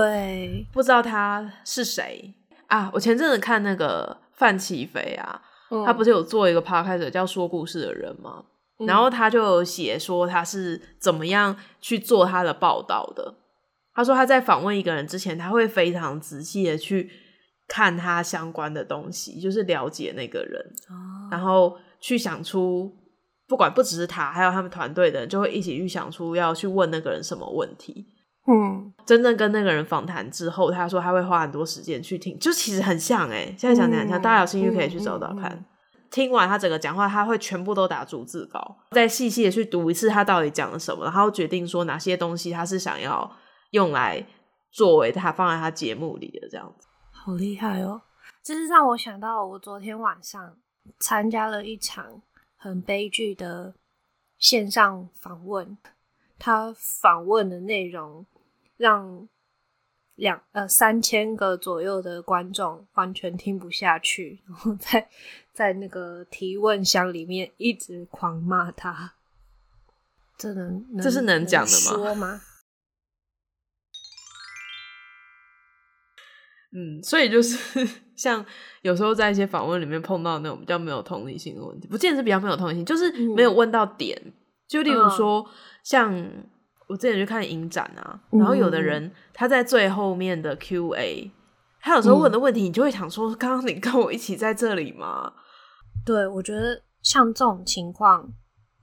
[0.73, 2.33] 不知道他是谁
[2.65, 2.89] 啊？
[2.93, 8.43] 我前阵子看那个范起飞啊，嗯、他不是有做一个 podcast 叫说故事的人吗？
[8.79, 13.35] 然后他就有写说他是怎么样去做他的报道的。
[13.97, 17.09] 他说他在访问一个人之前，他会非常仔细的去
[17.67, 22.95] 看他相关的东西，就是了解那个人，哦、然后去想出，
[23.47, 28.05] 不管不只是他，还有他们团队的人，就会一起去想出要去问那个人什么问题。
[28.47, 35.51] 嗯，真正跟那个人访谈之后，他说他会花很多时间去听，就其实很像哎、欸，现在想起来很像，嗯、大家有兴趣可以去找找看。
[35.51, 35.65] 嗯嗯嗯
[36.09, 43.29] 听完他整个讲话，他会全部都打逐字稿，再细细的去读一次他到底讲了什么，然后决定说哪些东西他是想要
[43.71, 44.25] 用来
[44.71, 46.87] 作为他放在他节目里的这样子。
[47.11, 48.01] 好厉害哦！
[48.43, 50.57] 这是让我想到我昨天晚上
[50.99, 52.21] 参加了一场
[52.55, 53.73] 很悲剧的
[54.37, 55.77] 线上访问，
[56.39, 58.25] 他访问的内容
[58.77, 59.27] 让
[60.15, 65.07] 两呃三千个左右的观众完全听不下去，然后在。
[65.57, 69.15] 在那个提问箱里面一直狂骂他，
[70.37, 71.77] 这能这是能讲的吗？
[71.77, 72.41] 说吗？
[76.73, 78.45] 嗯，所以就是 像
[78.81, 84.19] 有时候在一些访问里面碰到那种比较没有同理心的问题，不见得是比较没有同理心，就是没有问到点。
[84.25, 84.33] 嗯、
[84.67, 85.49] 就例如说，嗯、
[85.83, 86.31] 像
[86.87, 91.31] 我之前去看影展啊，然后有的人他在最后面的 Q&A，
[91.79, 95.33] 他有时候问的问题，你就会想说：刚刚你跟我一起在这里吗？
[96.05, 98.29] 对，我觉得像这种情况，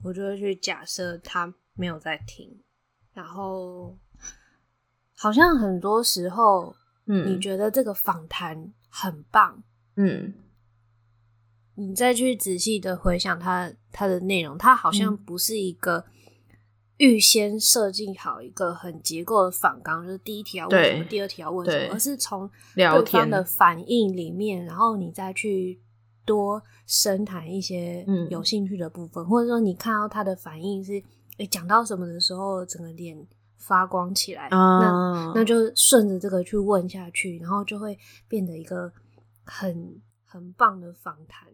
[0.03, 2.49] 我就会去假设他没有在听，
[3.13, 3.97] 然后
[5.17, 9.63] 好像很多时候，嗯，你觉得这个访谈很棒，
[9.95, 10.33] 嗯，
[11.75, 16.05] 你再去仔细的回想他他的内容，他好像不是一个
[16.97, 25.81] 预先设计好一个很结构的访纲，就是第一题要问什么，第二题要问什么，而是从对方的反应里面，然后你再去。
[26.27, 31.03] 多深谈一些有兴趣的部分，嗯、或者说你看到他的反应是，诶、
[31.37, 33.15] 欸、讲到什么的时候，整个脸
[33.67, 37.97] 发光起来，嗯、那那就顺着这个去问下去，然后就会
[38.27, 38.91] 变得一个
[39.43, 41.49] 很很棒的访谈。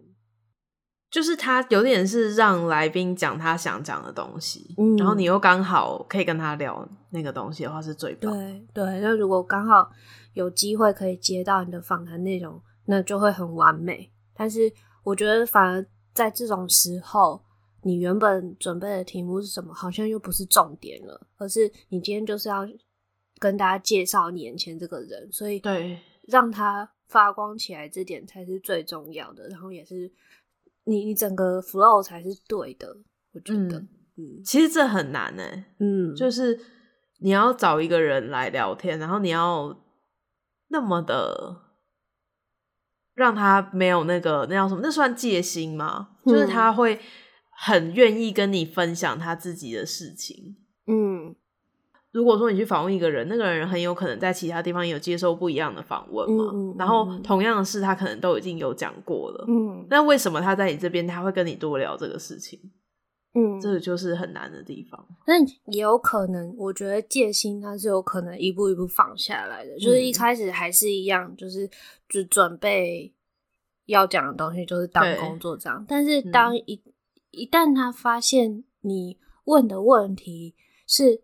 [1.09, 8.31] 就是他有点是让来宾讲他想讲的东西，嗯，然后你又刚好可以跟他聊那个东西的话，是最棒。
[8.31, 9.89] 对对，那如果刚好
[10.33, 14.09] 有机会可以接到你的访谈内容，那就会很完美。
[14.33, 14.71] 但是
[15.03, 17.43] 我觉得，反而在这种时候，
[17.83, 22.67] 你原本准备的题目是什么，好像又不是重点了，而是你今天就是要
[23.39, 30.11] 跟大家介绍你眼前这个人，所以对，让他发光起来，这点才是最重要的，然后也是。
[30.85, 32.97] 你你整个 flow 才是对的，
[33.33, 35.43] 我觉得，嗯，嗯，其实这很难呢，
[35.77, 36.59] 嗯，就是
[37.19, 39.79] 你要找一个人来聊天，然后你要
[40.69, 41.55] 那么的
[43.13, 46.17] 让他没有那个那叫什么，那算戒心吗？
[46.23, 46.99] 嗯，就是他会
[47.63, 50.55] 很愿意跟你分享他自己的事情，
[50.87, 51.35] 嗯。
[52.11, 56.51] 如果说你去访问一个人，那个人很有可能在其他地方也有接受不一样的访问嘛。
[56.51, 59.45] 嗯嗯、然后同样的事，他可能都已经有讲过了。
[59.47, 59.85] 嗯。
[59.89, 62.59] 那为什么他在你这边他会跟你多聊这个事情？
[63.33, 65.07] 嗯，这个就是很难的地方。
[65.25, 65.39] 那
[65.71, 69.71] 也有可能，我觉得戒心它是有可能一步一步放下来的。
[69.75, 71.65] 嗯、就是一开始还是一样，就是
[72.09, 73.13] 就准备
[73.85, 75.85] 要讲的东西，就是当工作这样。
[75.87, 76.90] 但是当一、嗯、
[77.31, 81.23] 一旦他发现你问的问题是。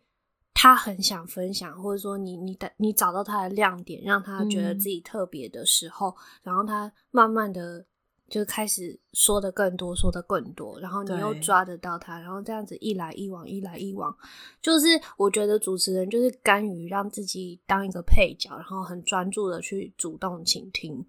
[0.59, 7.85] 他很想分享，或者说你你的你找到他的亮点，让他觉得自己特别的时候，嗯、然后他慢慢的
[8.27, 14.17] 就开始说的更多，说的更多，然后你又抓得到他，然后这样子一来一往，一来一往，
[14.59, 21.05] 就是我觉得主持人就是甘于让自己当一个配角，然后很专注的去主动倾听，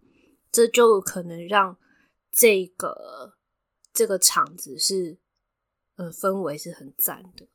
[0.53, 1.75] 这就可能让
[2.31, 3.33] 这个
[3.99, 5.19] 这个场子是
[5.97, 7.49] 呃氛围是很赞的。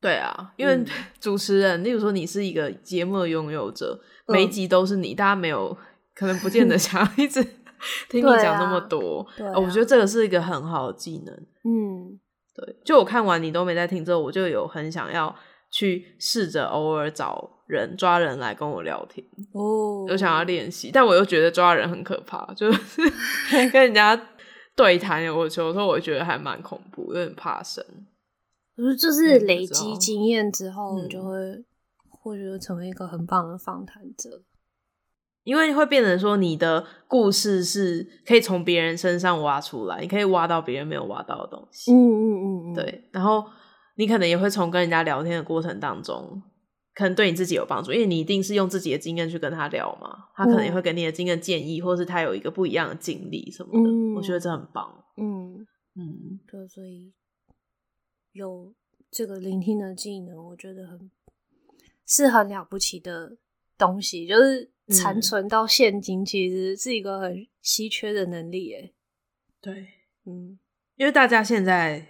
[0.00, 0.82] 对啊，因为
[1.20, 5.76] 主持人，嗯、例如说你是一个节目的拥有者，嗯、每一集都是你，大家没有
[6.14, 7.44] 可能不见得 想要一直
[8.08, 9.26] 听你讲那么多。
[9.36, 11.34] 对啊，我觉得这个是一个很好的技能。
[11.64, 12.18] 嗯，
[12.54, 15.36] 对，就我看完你都没在听之后，我就有很想要
[15.70, 23.02] 去试着偶尔找人抓人来跟我聊天哦，有想要练习，但我又觉得抓人很可怕，就是
[23.70, 24.18] 跟人家
[24.76, 27.84] 对谈，我有时候我觉得还蛮恐怖，有点怕生。
[28.98, 31.62] 就是累积经验之后，你、就会
[32.08, 34.42] 或许会成为一个很棒的访谈者，
[35.44, 41.92] 因为会变成说你的故事是可以从别人身上挖出来，你可以挖到别人没有挖到的东西。
[41.92, 43.08] 嗯嗯嗯嗯，对。
[43.12, 43.44] 然后
[43.96, 46.42] 你可能也会从跟人家聊天的过程当中，
[46.94, 53.90] 可能对你自己有帮助，因为你一定是用自己的经验去跟他聊嘛，他可能也会给你的经验建议，嗯、或是他有一个不一样的经历什么的。
[53.90, 55.04] 嗯、我觉得这很棒。
[55.16, 57.12] 嗯嗯，对，所以。
[58.32, 58.72] 有
[59.10, 61.10] 这个聆听的技能，我觉得很
[62.06, 63.36] 是很了不起的
[63.76, 68.72] 东西，就是残存到现今，其实是一个很稀缺的能力。
[68.72, 68.92] 哎，
[69.60, 69.88] 对，
[70.26, 70.56] 嗯，
[70.94, 72.06] 因为大家现在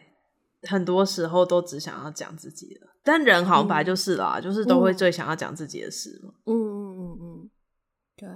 [0.68, 6.32] 很多时候都只想要讲自己的，但人好像本来就是啦，嗯、就是都会最想要讲自己的事嘛。
[6.46, 7.50] 嗯嗯嗯嗯，
[8.16, 8.34] 对啊。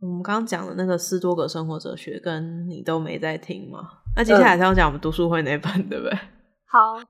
[0.00, 3.88] 我们刚刚讲的那个斯多葛生活哲学，跟你都没在听吗？
[4.16, 6.18] 那接下来是要讲我们读书会那本，对不对？
[6.66, 7.00] 好，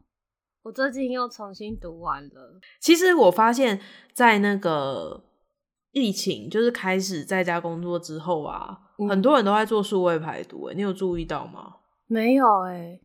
[0.62, 2.61] 我最近又重新读完了。
[2.83, 3.81] 其实我发现，
[4.12, 5.25] 在那个
[5.92, 10.66] 疫情就是开始在家工作之后啊，嗯、很多人都在做数位排毒。
[10.66, 11.77] 哎，你有注意到吗？
[12.07, 13.01] 没有哎，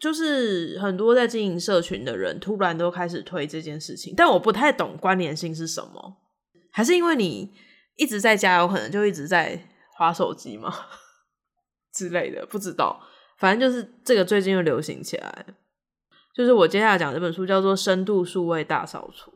[0.00, 6.16] 就是很多在经营社群的人突然都开始推这件事情，但我不太懂关联性是什么，
[6.70, 7.52] 还是因为你
[7.96, 10.72] 一直在家，有可能就一直在划手机吗
[11.94, 12.44] 之类的？
[12.46, 13.00] 不知道，
[13.38, 15.46] 反正就是这个最近又流行起来。
[16.34, 19.30] 就是我接下来讲这本书叫做《深度数位大扫除》。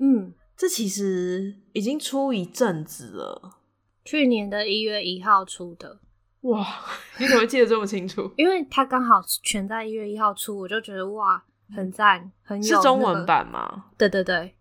[0.00, 3.58] 嗯，这其实已经出一阵子了，
[4.04, 6.00] 去年的一月一号出的。
[6.42, 6.66] 哇，
[7.18, 8.30] 你怎么记得这么清楚？
[8.36, 11.42] 因为它刚好全在一月一号出，我就觉得哇，
[11.74, 13.86] 很赞，很有、那个、是中文版吗？
[13.96, 14.54] 对对对。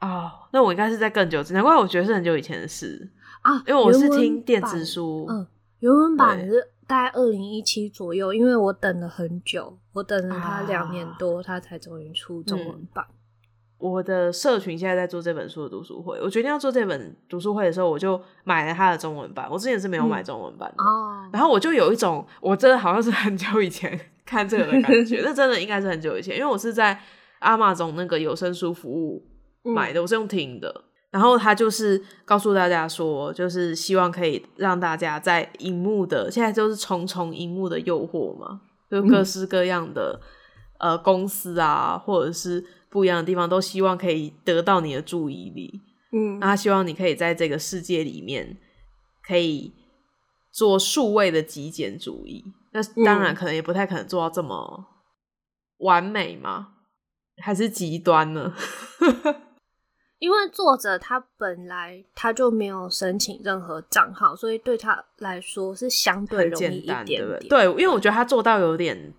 [0.00, 3.10] 哦，那我应该是在更久之前，难怪我觉得是很久以前的事
[3.42, 5.46] 啊，因为我是听电子书，嗯，
[5.80, 6.72] 原文版是。
[6.88, 13.15] 大概二零一七左右，因为我等了很久，我等了他两年多，他、啊、才终于出中文版、嗯。
[13.78, 19.46] 我的社群现在在做这本书的读书会，我决定要做这本读书会的时候，我就买了他的中文版。
[19.50, 26.98] 我之前是没有买中文版的，嗯、然后我就有一种，我真的好像是很久以前 看这个的感觉， 那真的应该是很久以前，因为我是在
[27.40, 29.22] Amazon 那个有声书服务
[29.62, 30.82] 买的，嗯、我是用听的。
[31.10, 38.60] 然后他就是告诉大家说，就是希望可以让大家在荧幕的现在就是重重荧幕的诱惑嘛，
[38.90, 40.20] 就各式各样的
[40.78, 45.80] 呃公司啊，或者是不一样的地方，都希望可以得到你的注意力。
[46.12, 48.56] 嗯，那他希望你可以在这个世界里面
[49.26, 49.72] 可以
[50.52, 52.44] 做数位的极简主义。
[52.72, 54.86] 那当然可能也不太可能做到这么
[55.78, 56.68] 完美嘛，
[57.42, 58.54] 还是极端呢？
[60.18, 67.22] 因为作者他本来他就没有申请任何账号，所以对他来说是相对容易一点点。
[67.22, 69.12] 对，对，因为我觉得他做到有点极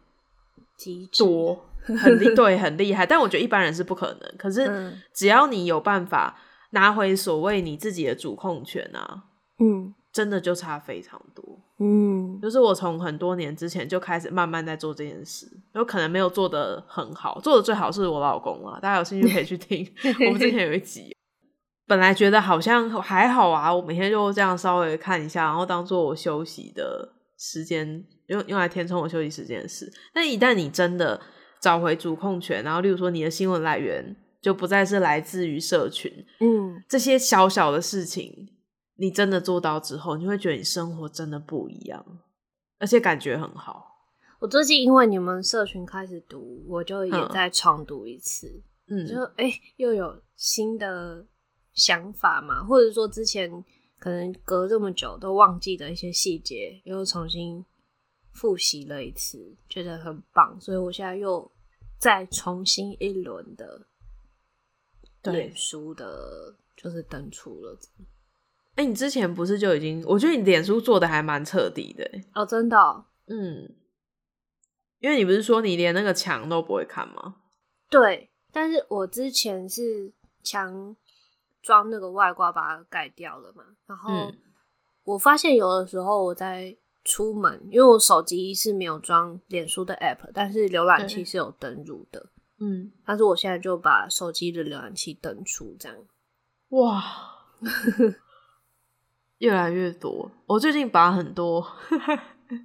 [1.18, 3.06] 多，很厉 对，很厉害。
[3.06, 4.34] 但我觉得一般人是不可能。
[4.38, 6.38] 可是只要你有办法
[6.72, 9.24] 拿回所谓你自己的主控权啊，
[9.60, 11.44] 嗯，真的就差非常多。
[11.80, 18.80] 嗯，就是我从很多年之前就开始慢慢在做这件事，有可能没有做的很好，做的最好是我老公啊。
[18.82, 19.88] 大家有兴趣可以去听，
[20.28, 21.16] 我们之前有一集，
[21.86, 29.92] 本来觉得好像还好啊，我每天就这样稍微看一下，然后当做我休息的时间，用用来填充我休息时间的事。
[30.14, 31.20] 但一旦你真的
[31.60, 38.50] 找回主控权，然后例如说你的新闻来源就不再是来自于社群，嗯，这些小小的事情。
[39.00, 42.04] 你真的做到之后，你会觉得你生活真的不一样，
[42.80, 43.86] 而且感觉很好。
[44.40, 48.48] 我最近因为你们社群开始读，我就也在重读一次，
[48.88, 51.24] 嗯，就哎、欸、又有新的
[51.74, 53.64] 想法嘛，或者说之前
[54.00, 57.64] 可能隔这么久都忘记的一些细节，又重新
[58.38, 61.52] 复习了一次，觉得很棒，所以我现在又
[61.98, 63.88] 再重新一轮的
[65.24, 67.76] 脸书的，就是登出了。
[68.76, 70.04] 哎、欸，你之前不是就已经？
[70.06, 73.76] 我觉得你脸书做的还蛮彻底的哦，真的、哦，嗯，
[75.00, 77.38] 因为你不是说你连那个墙都不会看吗？
[77.90, 80.14] 对，但是我之前是
[80.44, 80.96] 墙
[81.64, 84.32] 装那个外挂把它盖掉了嘛，然后
[85.04, 86.78] 我发现有的时候我在
[87.08, 92.28] 出门，因为我手机是没有装脸书的 app，但是浏览器是有登入的，
[92.60, 95.98] 嗯，但是我现在就把手机的浏览器登出，这样，
[96.70, 97.04] 哇。
[99.40, 101.64] 越来越多，我最近把很多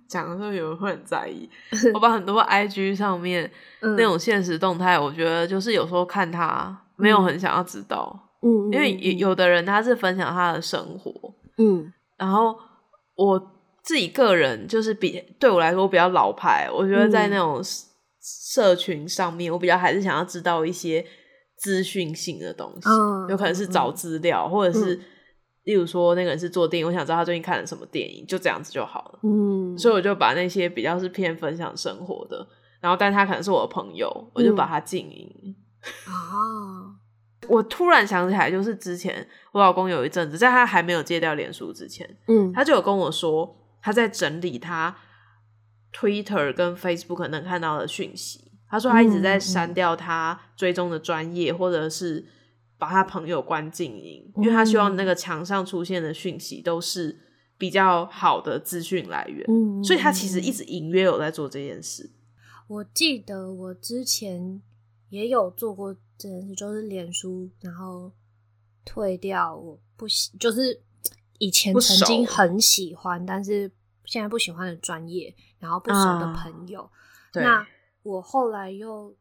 [0.08, 1.48] 讲的时候有人会很在意。
[1.92, 12.58] 我把很多 IG 上面那种现实动态，我觉得就是有时候看他没有很想要知道，嗯，因为有的人他是分享他的生活，嗯，然后
[13.16, 13.52] 我
[13.82, 17.60] 自己个人就是比对我来说我比较老牌，我觉得在那种
[18.20, 21.04] 社群上面，我比较还是想要知道一些
[21.56, 25.00] 资讯性的东西，嗯，有可能是找资料，或者是。
[25.64, 29.20] 例如说，那个人是做电影，我想知道他最近看了什么电影，就这样子就好了。
[29.22, 32.44] 嗯，所以我就把那些比较是偏分享生活的，
[32.80, 35.54] 然后但他可能是我的朋友，我就把他静音。
[36.04, 36.96] 啊、嗯，
[37.46, 44.96] 我突然想起来，就是之前我老公有一阵子，在他还没有戒掉脸书之前，嗯，他就有跟我说，他在整理他
[45.92, 48.52] Twitter 跟 Facebook 能看到的讯息。
[48.70, 52.24] 他说他一直在删掉他追踪的专业，或者是。
[52.78, 57.16] 把他朋友关静音，因为他希望那个墙上出现的讯息都是
[57.56, 62.10] 比较好的资讯来源，嗯，所以他其实一直隐约有在做这件事。
[62.66, 64.60] 我记得我之前
[65.10, 68.10] 也有做过这件事，就是脸书，然后
[68.84, 70.82] 退掉我不喜，就是
[71.42, 73.70] 以前曾经很喜欢，但是
[74.04, 76.82] 现在不喜欢的专业，然后不熟的朋友。
[76.82, 76.90] 啊，
[77.34, 77.66] 那
[78.04, 79.14] 我后来又，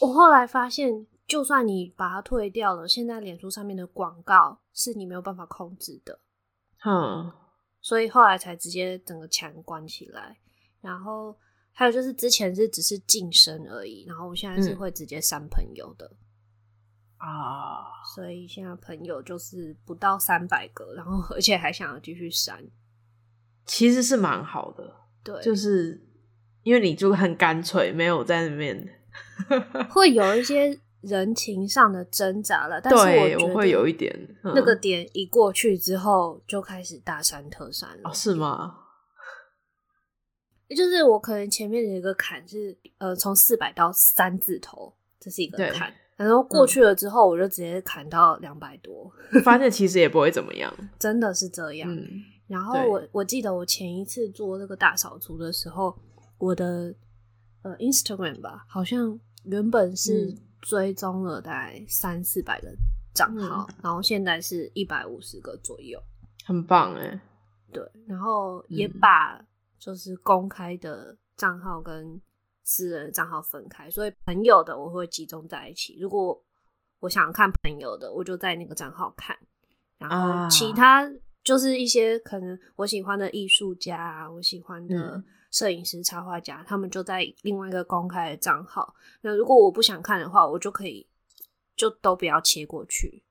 [0.00, 1.06] 我后来发现。
[1.26, 6.20] 就算你把它退掉了，现在脸书上面的广告是你没有办法控制的，
[6.84, 7.32] 嗯，
[7.80, 10.36] 所以后来才直接整个墙关起来。
[10.82, 11.34] 然后
[11.72, 16.14] 还有就是之前是只是晋升而已，然后我现在是会直接删朋友的
[17.26, 22.62] 啊，嗯，所以现在朋友就是不到三百个，然后 而且还想要继续删，
[23.64, 26.00] 其实是蛮好的，对，就是
[26.62, 28.88] 因为你就很干脆，没有在那边
[29.90, 30.80] 会有一些。
[31.06, 34.10] 人情上的挣扎了，但是我觉得我会有一点
[34.42, 38.08] 那个点一过去之后，就开始大删特删了。
[38.08, 38.74] 哦，是吗？
[40.74, 51.90] 就是我可能前面有一个坎是呃，从四百到三字头，这是一个坎，然后过去了之后，我就直接砍到两百多，嗯，发现其实也不会怎么样， 真的是这样。
[51.92, 52.08] 嗯，
[52.46, 55.94] 然后我我记得我前一次做这个大扫除的时候，
[56.38, 56.94] 我的
[57.62, 60.38] 呃 Instagram 吧，好像原本是，嗯。
[60.64, 62.68] 追踪了大概三四百个
[63.12, 66.02] 账号，嗯，然后现在是一百五十个左右，
[66.46, 67.20] 很棒哎。
[67.70, 69.38] 对，然后也把
[69.78, 72.18] 就是公开的账号跟
[72.64, 75.98] 私人账号分开，所以朋友的我会集中在一起。
[76.00, 76.42] 如果
[77.00, 79.36] 我想看朋友的，我就在那个账号看，
[79.98, 81.08] 然后其他
[81.44, 88.94] 就是一些可能我喜欢的艺术家啊，我喜欢的摄影师、插画家，他们就在另外一个公开的账号。
[89.20, 91.06] 那如果我不想看的话，我就可以
[91.76, 93.22] 就都不要切过去。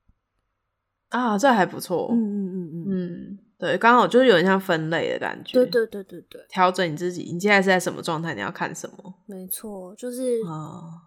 [1.10, 2.10] 啊，这还不错。
[2.12, 5.54] 嗯嗯嗯嗯嗯，对，刚好就是有点像分类的感觉。
[5.54, 8.36] 对对对对对，调整你自己，你现在是在什么状态？
[8.36, 9.14] 你要看什么？
[9.26, 10.42] 没错，就是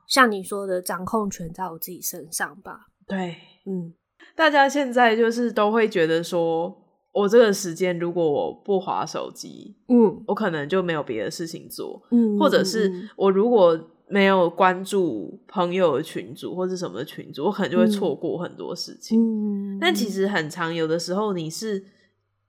[0.08, 2.86] 像你说的，掌控权在我自己身上吧。
[3.06, 3.36] 对，
[3.66, 3.92] 嗯，
[4.34, 6.74] 大家现在就是都会觉得说，
[7.12, 13.78] 我这个时间如果我不滑手机，嗯，我可能就没有别的事情做，嗯，或者是我如果
[14.08, 19.20] 没有关注朋友的群组或者什么的群组，我可能就会错过很多事情。
[19.20, 21.84] 嗯，但其实很常，有的时候你是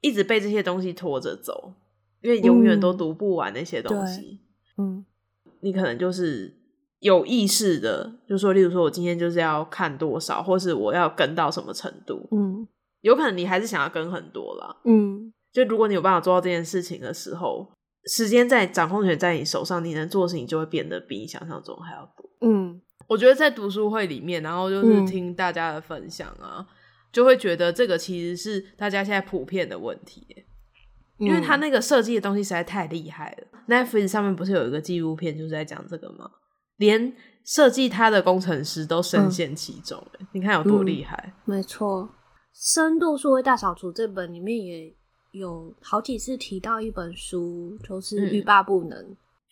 [0.02, 1.74] 一直被这些东西拖着走，
[2.22, 4.40] 因为永远都读不完那些东西。
[4.78, 5.06] 嗯，
[5.62, 6.56] 你可能就是
[7.00, 12.28] 有意识的，就说，例如说我今天就是要看多少，或是我要跟到什么程度。
[12.32, 12.68] 嗯，
[13.02, 14.78] 有可能你还是想要跟很多啦。
[14.86, 17.72] 嗯，就如果你有办法做到这件事情的时候。
[18.10, 22.30] 时间在掌控权在你手上，你能做的事情就会变得比你想象中还要多。
[22.40, 26.66] 嗯，我觉得在读书会里面，然后就是听大家的分享啊，嗯、
[27.12, 30.26] 就会觉得这个其实是大家现在普遍的问题，
[31.18, 33.48] 因为他那个设计的东西实在太厉害了。
[33.68, 36.30] 嗯、Netflix 上面不是有一个纪录片就是在讲这个吗？
[36.78, 41.34] 连设计它的工程师都深陷其中，嗯、你看有多厉害？
[41.46, 42.04] 嗯、没错，
[42.54, 44.96] 《深度数位大扫除》这本里面也。
[45.34, 48.98] 有好几次提到一本书，就是《欲罢不能》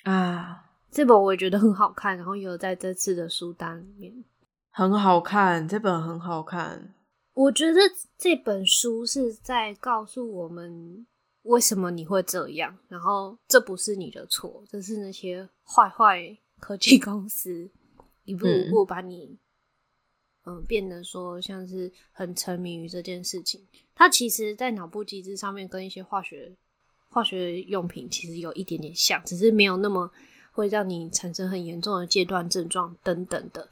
[0.06, 4.24] 嗯、啊，这本我也觉得很好看，然后有在这次的书单里面，
[4.72, 6.95] 很好看，这本很好看。
[7.36, 7.79] 我觉得
[8.17, 11.05] 这本书是在告诉我们
[11.43, 17.69] 为什么你会这样，然后这不是你的错，这是那些坏坏科技公司
[18.23, 19.38] 一步一步把你。
[20.47, 23.67] 嗯，变得说像是很沉迷于这件事情。
[23.95, 26.55] 它其实，在脑部机制上面跟一些化学
[27.09, 30.11] 化学用品其实有一点点像，只是没有那么
[30.51, 33.67] 会让你产生很严重的戒断症状等等的。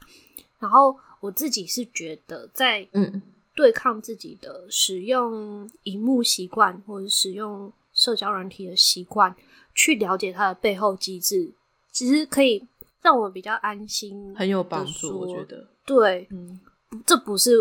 [0.58, 3.22] 然后我自己是觉得，在嗯
[3.54, 9.34] 对抗自己的使用荧幕习惯或者使用社交软体的习惯，
[9.74, 11.52] 去了解它的背后机制，
[11.92, 12.66] 其实可以
[13.00, 15.20] 让我比较安心，很有帮助。
[15.20, 15.66] 我觉得。
[15.86, 16.58] 对，嗯，
[17.06, 17.52] 这不是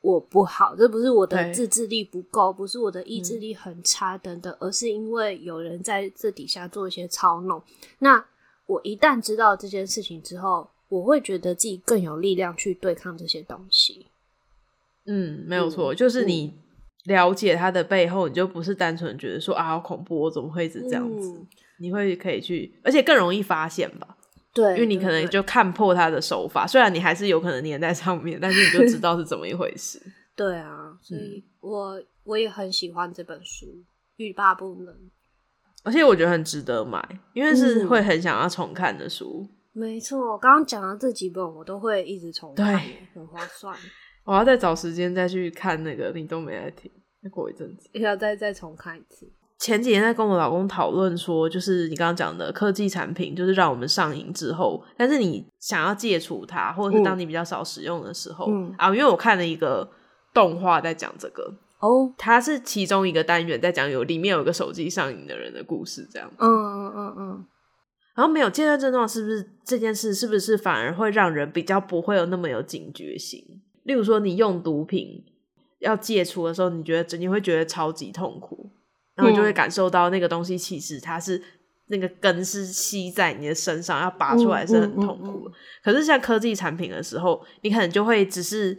[0.00, 7.62] 我不好，这不是我的自制力不够，不是我的意志力很差等等，嗯，而是因为有人在这底下做一些操弄。
[7.98, 8.24] 那
[8.66, 14.06] 我一旦知道这件事情之后，我会觉得自己更有力量去对抗这些东西。
[15.06, 16.54] 嗯，没有错，嗯，就是你
[17.04, 21.32] 了解它的背后，你就不是单纯觉得说啊，好恐怖，我怎么会一直这样子？
[21.38, 21.46] 嗯，
[21.80, 24.16] 你会可以去，而且更容易发现吧。
[24.52, 30.00] 对，因为你可能就看破他的手法，虽然你还是有可能粘在上面，但是你就知道是怎么一回事。
[30.36, 33.66] 对啊，所以我我也很喜欢这本书，
[34.16, 34.94] 欲罢不能。
[35.82, 39.46] 而且我觉得很值得买，因为是会很想要重看的书。
[39.74, 42.82] 嗯、没错，刚刚讲的这几本我都会一直重看，
[43.14, 43.74] 很划算。
[44.24, 46.90] 我要再找时间再去看那个，你都没来听，
[47.22, 49.30] 再过一阵子要再再重看一次。
[49.58, 59.86] 前几天在跟我老公讨论说，就是你刚刚讲的科技产品，就是让我们上瘾之后，但是你想要戒除它，或者是当你比较少使用的时候，嗯、啊，因为我看了一个
[60.32, 61.42] 动画在讲这个，
[61.80, 67.46] 哦，它是其中一个单元在讲有里面有一个手机上瘾的人的故事，这样子，嗯嗯嗯嗯，
[68.14, 73.44] 然后没有戒断症状，是不是这件事是不是反而会让人比较不会有那么有警觉性？
[73.84, 75.24] 例如说，你用毒品
[75.78, 78.70] 要戒除的时候，你觉得你会觉得超级痛苦。
[79.16, 81.42] 然后就会感受到那个东西，其实它是
[81.88, 85.54] 那个根是吸在你的身上，要拔出来是很痛苦的。
[85.84, 88.74] 可是像科技产品的时候，你可能就会只是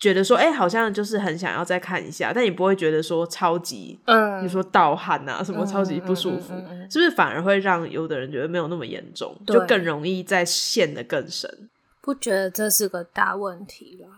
[0.00, 6.52] 觉得说，哎，好像就是很想要再看一下，但你不会觉得说超级，嗯，比如说盗汗啊什么超级不舒服，
[6.90, 11.68] 是不是反而会让有的人觉得没有那么严重，就更容易再陷得更深？
[12.00, 14.08] 不觉得这是个大问题了？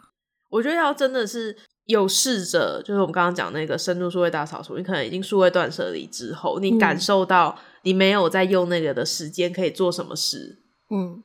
[0.51, 1.57] 我觉得要真的是。
[1.87, 11.22] 有试着，就是我们刚刚讲那个深度数位大扫除，你可能已经数位断舍离之后，你感受到你没有在用那个的时间可以做什么事，嗯，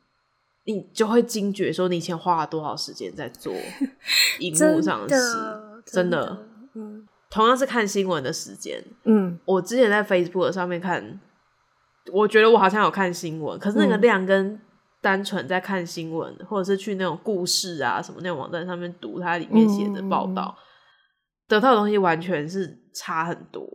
[0.66, 3.54] 你就会惊觉说你以前花了多少时间在做
[4.42, 5.38] 荧幕上的事，
[5.86, 11.20] 真的，真的，嗯，同样是看新闻的时间，嗯，我之前在 Facebook 上面看，
[12.12, 14.60] 我觉得我好像有看新闻，可是那个量跟。
[15.08, 20.62] 嗯单纯在看新闻，或者是去那种故事啊什么那种网站上面读它里面写的报道，嗯、
[21.48, 23.66] 得到的东西完全是差很多。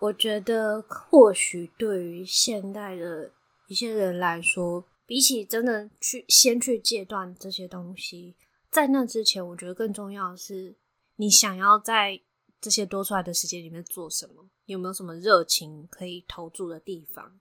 [0.00, 3.30] 我觉得或许对于现代的
[3.68, 8.34] 一些人来说，比起真的去先去戒断这些东西，
[8.68, 10.76] 在那之前，我觉得更重要的是
[11.14, 12.20] 你想要在
[12.60, 17.38] 这些多出来的时间里面做什么，有没有什么热情可以投注的地方？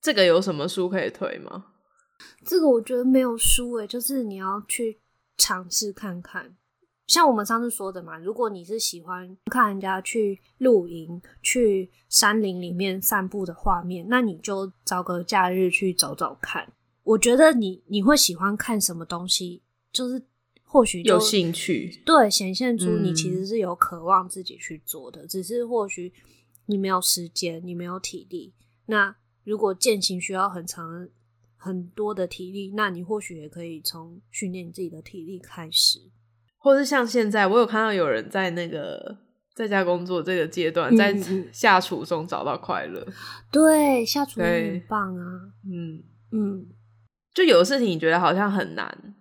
[0.00, 1.71] 这个有什么书可以推吗？
[2.44, 4.98] 这个我觉得没有输诶，就是你要去
[5.36, 6.56] 尝试看看。
[7.08, 16.72] 像我们上次说的嘛，如果你是喜欢看人家去露营、去山林里面散步的画面，那你就找个假日去走走看。
[17.02, 19.60] 我觉得你你会喜欢看什么东西，
[19.92, 20.22] 就是
[20.62, 26.12] 或许有兴趣，对，显现出你其实是有渴望自己去做的，嗯、只是或许
[26.66, 28.54] 你没有时间，你没有体力。
[28.86, 29.14] 那
[29.44, 31.08] 如果践行需要很长
[31.62, 36.00] 很多的体力，那你或许也可以从训练自己的体力开始，
[36.58, 39.16] 或是像现在，我有看到有人在那个
[39.54, 41.16] 在家工作这个阶段，在
[41.54, 43.06] 下厨中找到快乐。
[43.52, 45.24] 对，下厨很棒啊。
[45.64, 46.02] 嗯
[46.32, 46.66] 嗯。
[47.32, 49.14] 就有的事情你觉得好像很难，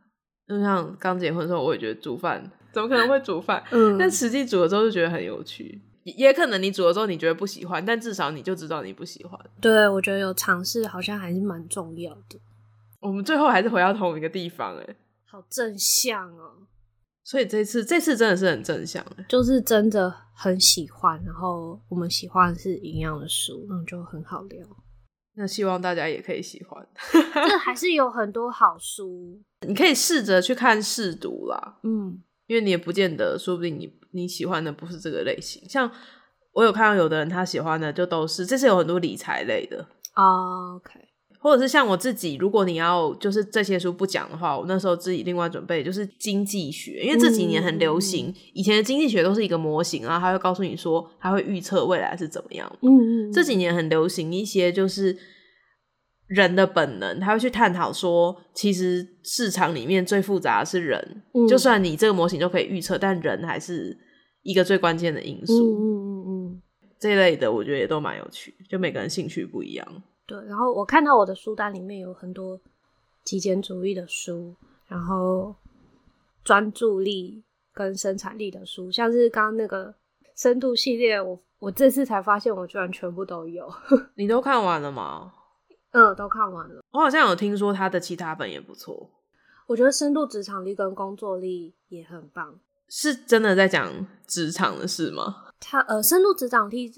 [0.48, 3.64] 就像刚结婚的时候，我也觉得煮饭怎么可能会煮饭？
[3.72, 5.80] 嗯，但实际煮了之后就觉得很有趣。
[6.04, 9.39] 也可能你煮了之后你觉得不喜欢，但至少你就知道你不喜欢。
[9.60, 12.39] 对，我觉得有尝试好像还是蛮重要的。
[12.99, 14.95] 我们最后还是回到同一个地方，哎，
[15.26, 16.54] 好正向哦。
[17.24, 24.66] 所以这次这次真的是很正向，就是真的很喜欢，然后我们喜欢是一样的书，那就很好聊。
[25.36, 26.86] 那希望大家也可以喜欢，
[27.47, 31.80] 这还是有很多好书， 你可以试着去看试读啦。
[31.84, 35.62] 嗯，因为你也不见得，说不定你你喜欢的不是这个类型。
[35.70, 35.89] 像
[36.53, 39.78] 我有看到有的人他喜欢的就都是，这是有很多理财类的。
[40.16, 40.91] Oh, OK。
[41.39, 52.72] 或者是像我自己，如果你要就是这些书不讲的话，我那时候自己另外准备就是经济学，因为这几年很流行，嗯、以前的经济学都是一个模型，然后他会告诉你说他会预测未来是怎么样。
[52.84, 55.18] 嗯嗯，这几年很流行一些就是
[56.34, 63.97] 人的本能，他会去探讨说，其实市场里面最复杂的是人，嗯、就算你这个模型就可以预测，但人还是
[64.41, 65.53] 一个最关键的因素。
[65.53, 66.61] 嗯嗯嗯嗯，
[66.97, 69.86] 这一类的我觉得也都蛮有趣，就每个人兴趣不一样。
[70.25, 72.57] 对，然后我看到我的书单里面有很多
[73.25, 74.55] 极简主义的书，
[74.88, 75.53] 然后
[76.45, 79.93] 专注力跟生产力的书，像是刚刚那个
[80.38, 83.69] 深度系列，我我这次才发现我居然全部都有。
[84.15, 85.34] 你都看完了吗？
[85.92, 86.84] 嗯，都看完了。
[86.92, 89.10] 我好像有听说他的其他本也不错。
[89.68, 92.60] 我觉得深度职场力跟工作力也很棒。
[92.89, 95.46] 是真的在讲职场的事吗？
[95.60, 96.92] 他呃，深度职场力。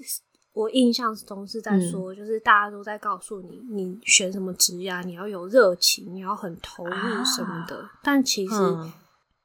[0.52, 7.78] 我印象中是在说，就是大家都在告诉你，嗯、你选什么职业，你要有热情，你要很投入什么的。
[7.78, 8.54] 啊、但其实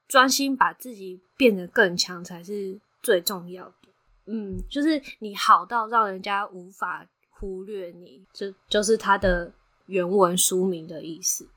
[0.08, 3.74] 专心把自己变得更强才是最重要的。
[4.28, 7.04] 嗯，就是你好到让人家无法
[7.39, 9.53] 忽略你，这就是它的
[9.85, 11.47] 原文书名的意思。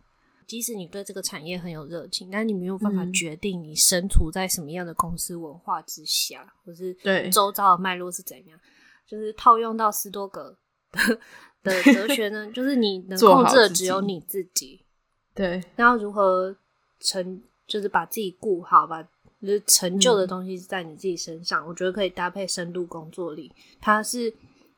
[0.47, 8.59] 即使你对这个产业很有热情，但你没有办法决定你身处在什么样的公司文化之下，嗯、或是对周遭的脉络是怎样。
[9.07, 10.57] 就是套用到斯多葛
[10.91, 11.19] 的
[11.63, 14.85] 的哲学呢， 就是你能控制的只有你自己。
[15.35, 16.55] 对，然后如何
[17.01, 19.03] 成，就是把自己顾好吧，
[19.41, 21.65] 就是成就的东西是在你自己身上。
[21.65, 23.51] 嗯、我觉得可以搭配深度工作力。
[23.81, 24.33] 它是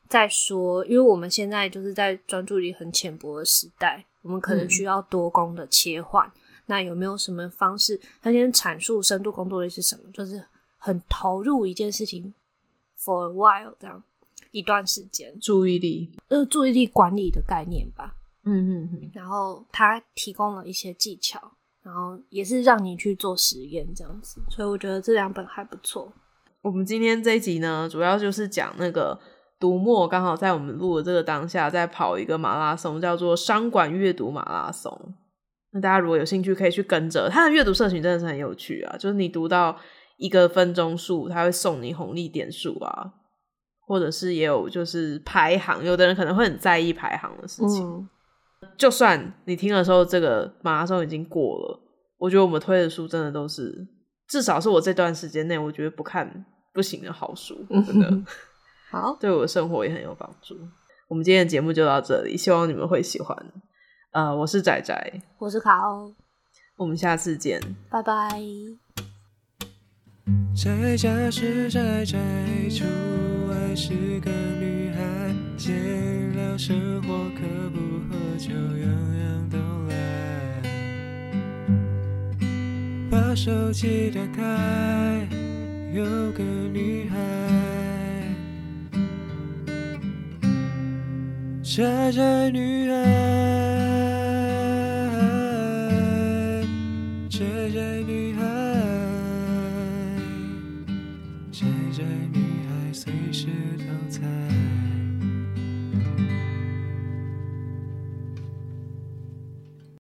[0.07, 6.27] 在说，因为我们现在就是在专注力很浅薄的时代，我们可能需要多工的切换。
[6.27, 7.99] 嗯、那有没有什么方式？
[8.21, 10.43] 他先阐述深度工作力是什么，就是
[10.77, 12.33] 很投入一件事情
[12.99, 14.03] ，for a while 这样。
[14.51, 18.15] 一段时间，注意力，呃，注意力管理的概念吧。
[18.45, 19.11] 嗯嗯嗯。
[19.13, 21.51] 然后他提供了一些技巧，
[21.83, 24.41] 然后也是让你去做实验这样子。
[24.49, 26.09] 所以我觉得这两本还不错。
[26.61, 29.19] 我们今天这一集呢，主要就是讲那个
[29.65, 34.95] 读墨，刚好在我们录的这个当下，在跑一个马拉松，叫做商管阅读马拉松。
[35.71, 37.27] 那大家如果有兴趣，可以去跟着。
[37.27, 39.75] 他的阅读社群真的是很有趣啊，就是你读到
[40.17, 43.11] 一个分钟数，他会送你红利点数啊。
[43.87, 47.83] 或者是也有就是排行，有的人可能会很在意排行的事情。
[47.87, 48.07] 嗯、
[48.77, 51.79] 就算你听的时候，这个马拉松已经过了，
[52.19, 53.87] 我觉得我们推的书真的都是，
[54.27, 58.11] 至少是我这段时间内我觉得不看不行的好书，真的。
[58.95, 60.57] 好，对我的生活也很有帮助。
[61.09, 63.37] 我们今天的节目就到这里，希望你们会喜欢。
[64.11, 66.13] 呃，我是仔仔，我是卡欧，
[66.77, 68.41] 我们下次见，拜拜。
[70.55, 72.17] 在家是宅宅，
[72.69, 72.85] 出
[73.49, 77.41] 外是个女孩，闲聊生活可
[77.71, 77.77] 不
[78.07, 78.87] 喝酒，样
[79.19, 79.57] 样都
[79.89, 79.93] 来。
[83.11, 85.27] 把手机打开，
[85.93, 87.17] 有个女孩，
[91.65, 94.14] 宅宅女孩。